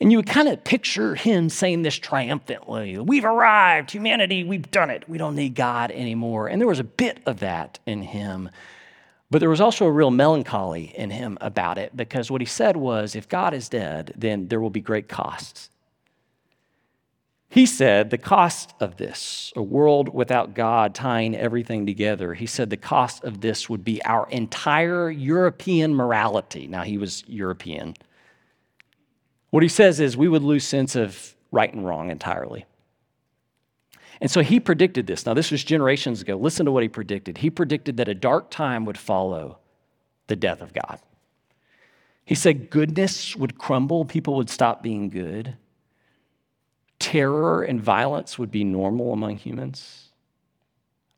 And 0.00 0.10
you 0.10 0.16
would 0.16 0.26
kind 0.26 0.48
of 0.48 0.64
picture 0.64 1.14
him 1.14 1.50
saying 1.50 1.82
this 1.82 1.96
triumphantly 1.96 2.96
We've 2.96 3.26
arrived, 3.26 3.90
humanity, 3.90 4.42
we've 4.42 4.70
done 4.70 4.88
it. 4.88 5.06
We 5.06 5.18
don't 5.18 5.36
need 5.36 5.54
God 5.54 5.90
anymore. 5.90 6.48
And 6.48 6.58
there 6.58 6.66
was 6.66 6.78
a 6.78 6.84
bit 6.84 7.18
of 7.26 7.40
that 7.40 7.78
in 7.84 8.00
him. 8.00 8.48
But 9.30 9.40
there 9.40 9.50
was 9.50 9.60
also 9.60 9.84
a 9.84 9.92
real 9.92 10.10
melancholy 10.10 10.94
in 10.96 11.10
him 11.10 11.36
about 11.42 11.76
it 11.76 11.94
because 11.94 12.30
what 12.30 12.40
he 12.40 12.46
said 12.46 12.78
was 12.78 13.14
if 13.14 13.28
God 13.28 13.52
is 13.52 13.68
dead, 13.68 14.14
then 14.16 14.48
there 14.48 14.60
will 14.60 14.70
be 14.70 14.80
great 14.80 15.10
costs. 15.10 15.68
He 17.50 17.66
said 17.66 18.10
the 18.10 18.16
cost 18.16 18.74
of 18.78 18.96
this, 18.96 19.52
a 19.56 19.62
world 19.62 20.14
without 20.14 20.54
God 20.54 20.94
tying 20.94 21.34
everything 21.34 21.84
together, 21.84 22.34
he 22.34 22.46
said 22.46 22.70
the 22.70 22.76
cost 22.76 23.24
of 23.24 23.40
this 23.40 23.68
would 23.68 23.82
be 23.82 24.00
our 24.04 24.28
entire 24.30 25.10
European 25.10 25.92
morality. 25.92 26.68
Now, 26.68 26.82
he 26.82 26.96
was 26.96 27.24
European. 27.26 27.96
What 29.50 29.64
he 29.64 29.68
says 29.68 29.98
is 29.98 30.16
we 30.16 30.28
would 30.28 30.44
lose 30.44 30.64
sense 30.64 30.94
of 30.94 31.34
right 31.50 31.74
and 31.74 31.84
wrong 31.84 32.08
entirely. 32.08 32.66
And 34.20 34.30
so 34.30 34.42
he 34.42 34.60
predicted 34.60 35.08
this. 35.08 35.26
Now, 35.26 35.34
this 35.34 35.50
was 35.50 35.64
generations 35.64 36.22
ago. 36.22 36.36
Listen 36.36 36.66
to 36.66 36.72
what 36.72 36.84
he 36.84 36.88
predicted. 36.88 37.38
He 37.38 37.50
predicted 37.50 37.96
that 37.96 38.08
a 38.08 38.14
dark 38.14 38.50
time 38.50 38.84
would 38.84 38.98
follow 38.98 39.58
the 40.28 40.36
death 40.36 40.60
of 40.60 40.72
God. 40.72 41.00
He 42.24 42.36
said 42.36 42.70
goodness 42.70 43.34
would 43.34 43.58
crumble, 43.58 44.04
people 44.04 44.36
would 44.36 44.50
stop 44.50 44.84
being 44.84 45.10
good, 45.10 45.56
terror 47.10 47.62
and 47.62 47.80
violence 47.80 48.38
would 48.38 48.52
be 48.52 48.62
normal 48.62 49.12
among 49.12 49.36
humans. 49.36 50.10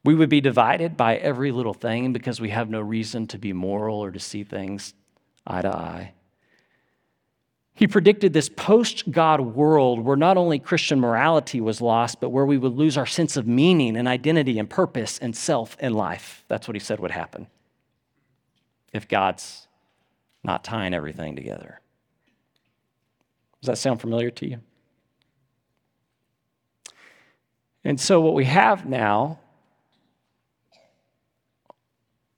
We 0.04 0.14
would 0.14 0.30
be 0.30 0.40
divided 0.40 0.96
by 0.96 1.16
every 1.16 1.52
little 1.52 1.74
thing 1.74 2.14
because 2.14 2.40
we 2.40 2.48
have 2.48 2.70
no 2.70 2.80
reason 2.80 3.26
to 3.26 3.38
be 3.38 3.52
moral 3.52 3.98
or 3.98 4.10
to 4.10 4.18
see 4.18 4.42
things 4.42 4.94
eye 5.46 5.60
to 5.60 5.68
eye. 5.68 6.14
He 7.74 7.86
predicted 7.86 8.32
this 8.32 8.48
post 8.48 9.10
God 9.10 9.40
world 9.40 10.00
where 10.00 10.16
not 10.16 10.38
only 10.38 10.58
Christian 10.58 10.98
morality 10.98 11.60
was 11.60 11.82
lost, 11.82 12.20
but 12.20 12.30
where 12.30 12.46
we 12.46 12.56
would 12.56 12.74
lose 12.74 12.96
our 12.96 13.06
sense 13.06 13.36
of 13.36 13.46
meaning 13.46 13.94
and 13.94 14.08
identity 14.08 14.58
and 14.58 14.70
purpose 14.70 15.18
and 15.18 15.36
self 15.36 15.76
and 15.78 15.94
life. 15.94 16.42
That's 16.48 16.66
what 16.66 16.74
he 16.74 16.80
said 16.80 17.00
would 17.00 17.10
happen 17.10 17.48
if 18.94 19.08
God's 19.08 19.68
not 20.42 20.64
tying 20.64 20.94
everything 20.94 21.36
together. 21.36 21.80
Does 23.60 23.66
that 23.66 23.78
sound 23.78 24.00
familiar 24.00 24.30
to 24.30 24.48
you? 24.48 24.60
And 27.84 28.00
so, 28.00 28.20
what 28.20 28.34
we 28.34 28.44
have 28.44 28.86
now 28.86 29.38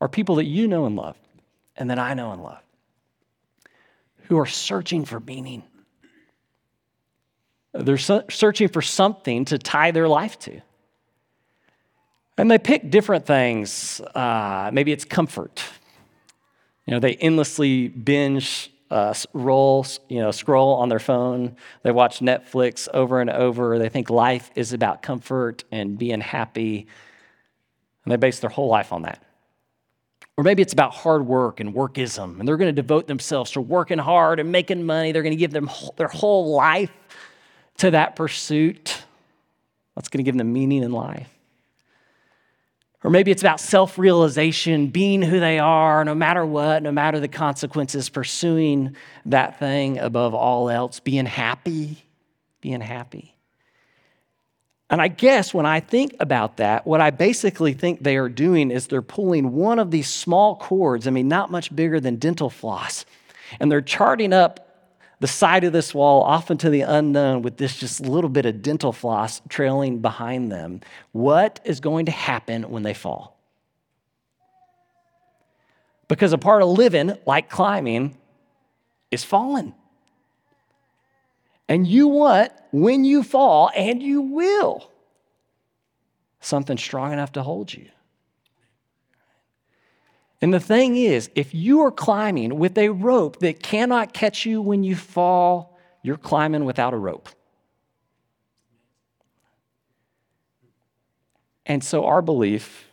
are 0.00 0.08
people 0.08 0.36
that 0.36 0.44
you 0.44 0.66
know 0.68 0.86
and 0.86 0.96
love, 0.96 1.16
and 1.76 1.90
that 1.90 1.98
I 1.98 2.14
know 2.14 2.32
and 2.32 2.42
love 2.42 2.64
who 4.24 4.38
are 4.38 4.46
searching 4.46 5.04
for 5.04 5.20
meaning. 5.20 5.62
They're 7.72 7.98
searching 7.98 8.68
for 8.68 8.82
something 8.82 9.44
to 9.46 9.58
tie 9.58 9.90
their 9.90 10.08
life 10.08 10.38
to. 10.40 10.60
And 12.38 12.50
they 12.50 12.58
pick 12.58 12.90
different 12.90 13.26
things. 13.26 14.00
Uh, 14.00 14.70
maybe 14.72 14.92
it's 14.92 15.04
comfort. 15.04 15.62
You 16.86 16.92
know, 16.92 17.00
they 17.00 17.14
endlessly 17.16 17.88
binge, 17.88 18.72
uh, 18.94 19.12
roll, 19.32 19.84
you 20.08 20.20
know, 20.20 20.30
scroll 20.30 20.74
on 20.74 20.88
their 20.88 21.00
phone. 21.00 21.56
They 21.82 21.90
watch 21.90 22.20
Netflix 22.20 22.88
over 22.94 23.20
and 23.20 23.28
over. 23.28 23.76
They 23.76 23.88
think 23.88 24.08
life 24.08 24.52
is 24.54 24.72
about 24.72 25.02
comfort 25.02 25.64
and 25.72 25.98
being 25.98 26.20
happy. 26.20 26.86
And 28.04 28.12
they 28.12 28.16
base 28.16 28.38
their 28.38 28.50
whole 28.50 28.68
life 28.68 28.92
on 28.92 29.02
that. 29.02 29.20
Or 30.36 30.44
maybe 30.44 30.62
it's 30.62 30.72
about 30.72 30.94
hard 30.94 31.26
work 31.26 31.58
and 31.58 31.74
workism, 31.74 32.38
and 32.38 32.46
they're 32.46 32.56
going 32.56 32.72
to 32.72 32.82
devote 32.82 33.08
themselves 33.08 33.50
to 33.52 33.60
working 33.60 33.98
hard 33.98 34.38
and 34.38 34.52
making 34.52 34.84
money. 34.84 35.10
They're 35.10 35.22
going 35.22 35.32
to 35.32 35.36
give 35.36 35.52
them 35.52 35.68
their 35.96 36.08
whole 36.08 36.54
life 36.54 36.92
to 37.78 37.90
that 37.90 38.14
pursuit. 38.14 39.02
That's 39.96 40.08
going 40.08 40.24
to 40.24 40.28
give 40.28 40.38
them 40.38 40.52
meaning 40.52 40.84
in 40.84 40.92
life. 40.92 41.33
Or 43.04 43.10
maybe 43.10 43.30
it's 43.30 43.42
about 43.42 43.60
self 43.60 43.98
realization, 43.98 44.86
being 44.88 45.20
who 45.20 45.38
they 45.38 45.58
are, 45.58 46.04
no 46.06 46.14
matter 46.14 46.44
what, 46.44 46.82
no 46.82 46.90
matter 46.90 47.20
the 47.20 47.28
consequences, 47.28 48.08
pursuing 48.08 48.96
that 49.26 49.58
thing 49.58 49.98
above 49.98 50.34
all 50.34 50.70
else, 50.70 51.00
being 51.00 51.26
happy, 51.26 52.02
being 52.62 52.80
happy. 52.80 53.36
And 54.88 55.02
I 55.02 55.08
guess 55.08 55.52
when 55.52 55.66
I 55.66 55.80
think 55.80 56.14
about 56.18 56.56
that, 56.56 56.86
what 56.86 57.02
I 57.02 57.10
basically 57.10 57.74
think 57.74 58.02
they 58.02 58.16
are 58.16 58.28
doing 58.28 58.70
is 58.70 58.86
they're 58.86 59.02
pulling 59.02 59.52
one 59.52 59.78
of 59.78 59.90
these 59.90 60.08
small 60.08 60.56
cords, 60.56 61.06
I 61.06 61.10
mean, 61.10 61.28
not 61.28 61.50
much 61.50 61.74
bigger 61.74 62.00
than 62.00 62.16
dental 62.16 62.48
floss, 62.48 63.04
and 63.60 63.70
they're 63.70 63.82
charting 63.82 64.32
up 64.32 64.63
the 65.24 65.28
side 65.28 65.64
of 65.64 65.72
this 65.72 65.94
wall 65.94 66.22
off 66.22 66.50
into 66.50 66.68
the 66.68 66.82
unknown 66.82 67.40
with 67.40 67.56
this 67.56 67.78
just 67.78 67.98
little 68.02 68.28
bit 68.28 68.44
of 68.44 68.60
dental 68.60 68.92
floss 68.92 69.40
trailing 69.48 70.00
behind 70.00 70.52
them. 70.52 70.82
What 71.12 71.60
is 71.64 71.80
going 71.80 72.04
to 72.04 72.12
happen 72.12 72.64
when 72.64 72.82
they 72.82 72.92
fall? 72.92 73.34
Because 76.08 76.34
a 76.34 76.36
part 76.36 76.60
of 76.60 76.68
living, 76.68 77.16
like 77.24 77.48
climbing, 77.48 78.18
is 79.10 79.24
falling. 79.24 79.72
And 81.70 81.86
you 81.86 82.08
want, 82.08 82.52
when 82.70 83.06
you 83.06 83.22
fall, 83.22 83.70
and 83.74 84.02
you 84.02 84.20
will, 84.20 84.90
something 86.40 86.76
strong 86.76 87.14
enough 87.14 87.32
to 87.32 87.42
hold 87.42 87.72
you. 87.72 87.88
And 90.44 90.52
the 90.52 90.60
thing 90.60 90.96
is, 90.96 91.30
if 91.34 91.54
you 91.54 91.80
are 91.80 91.90
climbing 91.90 92.58
with 92.58 92.76
a 92.76 92.90
rope 92.90 93.38
that 93.38 93.62
cannot 93.62 94.12
catch 94.12 94.44
you 94.44 94.60
when 94.60 94.84
you 94.84 94.94
fall, 94.94 95.74
you're 96.02 96.18
climbing 96.18 96.66
without 96.66 96.92
a 96.92 96.98
rope. 96.98 97.30
And 101.64 101.82
so, 101.82 102.04
our 102.04 102.20
belief 102.20 102.84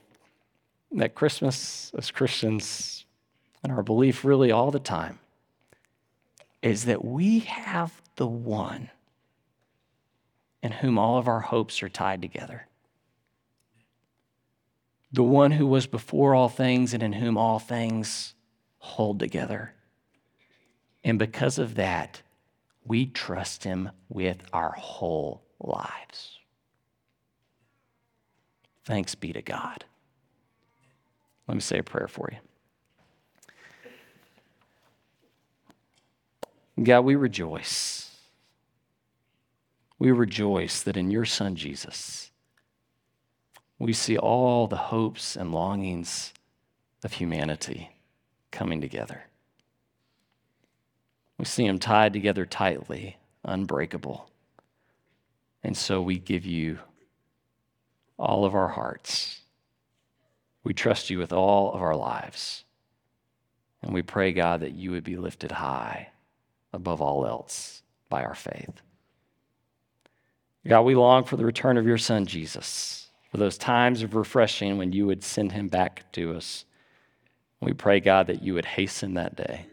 that 0.94 1.14
Christmas 1.14 1.92
as 1.98 2.10
Christians, 2.10 3.04
and 3.64 3.74
our 3.74 3.84
belief 3.84 4.24
really 4.24 4.50
all 4.54 4.72
the 4.72 4.80
time, 4.80 5.20
is 6.62 6.86
that 6.86 7.04
we 7.04 7.40
have 7.40 8.02
the 8.16 8.28
one 8.28 8.90
in 10.64 10.72
whom 10.72 10.98
all 10.98 11.18
of 11.18 11.28
our 11.28 11.42
hopes 11.42 11.84
are 11.84 11.90
tied 11.90 12.22
together 12.22 12.66
the 15.12 15.24
one 15.24 15.52
who 15.52 15.68
was 15.68 15.88
before 15.88 16.34
all 16.34 16.50
things 16.50 16.94
and 16.94 17.04
in 17.04 17.14
whom 17.14 17.38
all 17.38 17.60
things 17.60 18.34
hold 18.78 19.20
together. 19.20 19.74
And 21.04 21.20
because 21.20 21.60
of 21.60 21.76
that, 21.76 22.22
we 22.86 23.06
trust 23.06 23.64
him 23.64 23.90
with 24.10 24.38
our 24.54 24.72
whole 24.72 25.44
lives. 25.60 26.40
Thanks 28.86 29.16
be 29.16 29.34
to 29.34 29.42
God. 29.42 29.86
Let 31.48 31.56
me 31.56 31.62
say 31.62 31.80
a 31.80 31.84
prayer 31.84 32.08
for 32.08 32.30
you. 32.32 32.38
God, 36.84 37.02
we 37.02 37.16
rejoice. 37.16 38.16
We 40.00 40.12
rejoice 40.12 40.82
that 40.82 40.98
in 40.98 41.12
your 41.12 41.26
Son, 41.26 41.56
Jesus, 41.56 42.31
we 43.82 43.94
see 43.94 44.16
all 44.16 44.68
the 44.68 44.76
hopes 44.76 45.36
and 45.36 45.52
longings 45.52 46.34
of 47.04 47.14
humanity 47.14 47.90
coming 48.52 48.80
together. 48.80 49.24
We 51.40 51.46
see 51.46 51.66
them 51.66 51.80
tied 51.80 52.14
together 52.14 52.46
tightly, 52.46 53.18
unbreakable. 53.44 54.30
And 55.64 55.76
so 55.76 56.00
we 56.00 56.20
give 56.20 56.46
you 56.46 56.78
all 58.20 58.46
of 58.46 58.54
our 58.54 58.68
hearts. 58.68 59.42
We 60.64 60.76
trust 60.76 61.10
you 61.10 61.18
with 61.18 61.34
all 61.34 61.74
of 61.74 61.82
our 61.82 61.96
lives. 61.96 62.64
And 63.82 63.96
we 63.96 64.04
pray, 64.04 64.32
God, 64.32 64.60
that 64.60 64.74
you 64.74 64.92
would 64.92 65.04
be 65.04 65.18
lifted 65.18 65.54
high 65.54 66.10
above 66.72 67.02
all 67.02 67.26
else 67.26 67.82
by 68.10 68.24
our 68.24 68.36
faith. 68.36 68.80
God, 70.68 70.82
we 70.82 70.94
long 70.94 71.24
for 71.24 71.36
the 71.36 71.46
return 71.46 71.78
of 71.78 71.88
your 71.88 71.98
Son, 71.98 72.28
Jesus, 72.28 73.01
for 73.32 73.38
those 73.38 73.58
times 73.58 74.04
of 74.04 74.14
refreshing 74.14 74.78
when 74.78 74.92
you 74.92 75.08
would 75.08 75.24
send 75.24 75.54
him 75.54 75.70
back 75.70 76.12
to 76.12 76.36
us. 76.36 76.66
We 77.62 77.74
pray, 77.74 78.02
God, 78.02 78.28
that 78.28 78.44
you 78.44 78.54
would 78.56 78.66
hasten 78.66 79.14
that 79.14 79.36
day. 79.36 79.68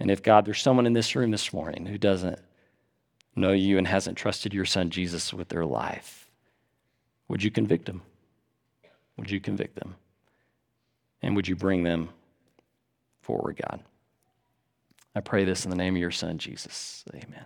And 0.00 0.10
if, 0.10 0.22
God, 0.22 0.46
there's 0.46 0.62
someone 0.62 0.86
in 0.86 0.94
this 0.94 1.14
room 1.14 1.30
this 1.30 1.52
morning 1.52 1.86
who 1.86 1.98
doesn't 1.98 2.38
know 3.34 3.52
you 3.52 3.76
and 3.76 3.86
hasn't 3.86 4.16
trusted 4.16 4.54
your 4.54 4.64
Son, 4.64 4.88
Jesus, 4.88 5.34
with 5.34 5.48
their 5.48 5.66
life, 5.66 6.30
would 7.28 7.42
you 7.42 7.50
convict 7.50 7.84
them? 7.84 8.02
Would 9.18 9.30
you 9.30 9.40
convict 9.40 9.76
them? 9.76 9.96
And 11.22 11.36
would 11.36 11.48
you 11.48 11.56
bring 11.56 11.82
them 11.82 12.08
forward, 13.20 13.60
God? 13.68 13.80
I 15.14 15.20
pray 15.20 15.44
this 15.44 15.64
in 15.64 15.70
the 15.70 15.76
name 15.76 15.96
of 15.96 16.00
your 16.00 16.10
Son, 16.10 16.38
Jesus. 16.38 17.04
Amen. 17.14 17.44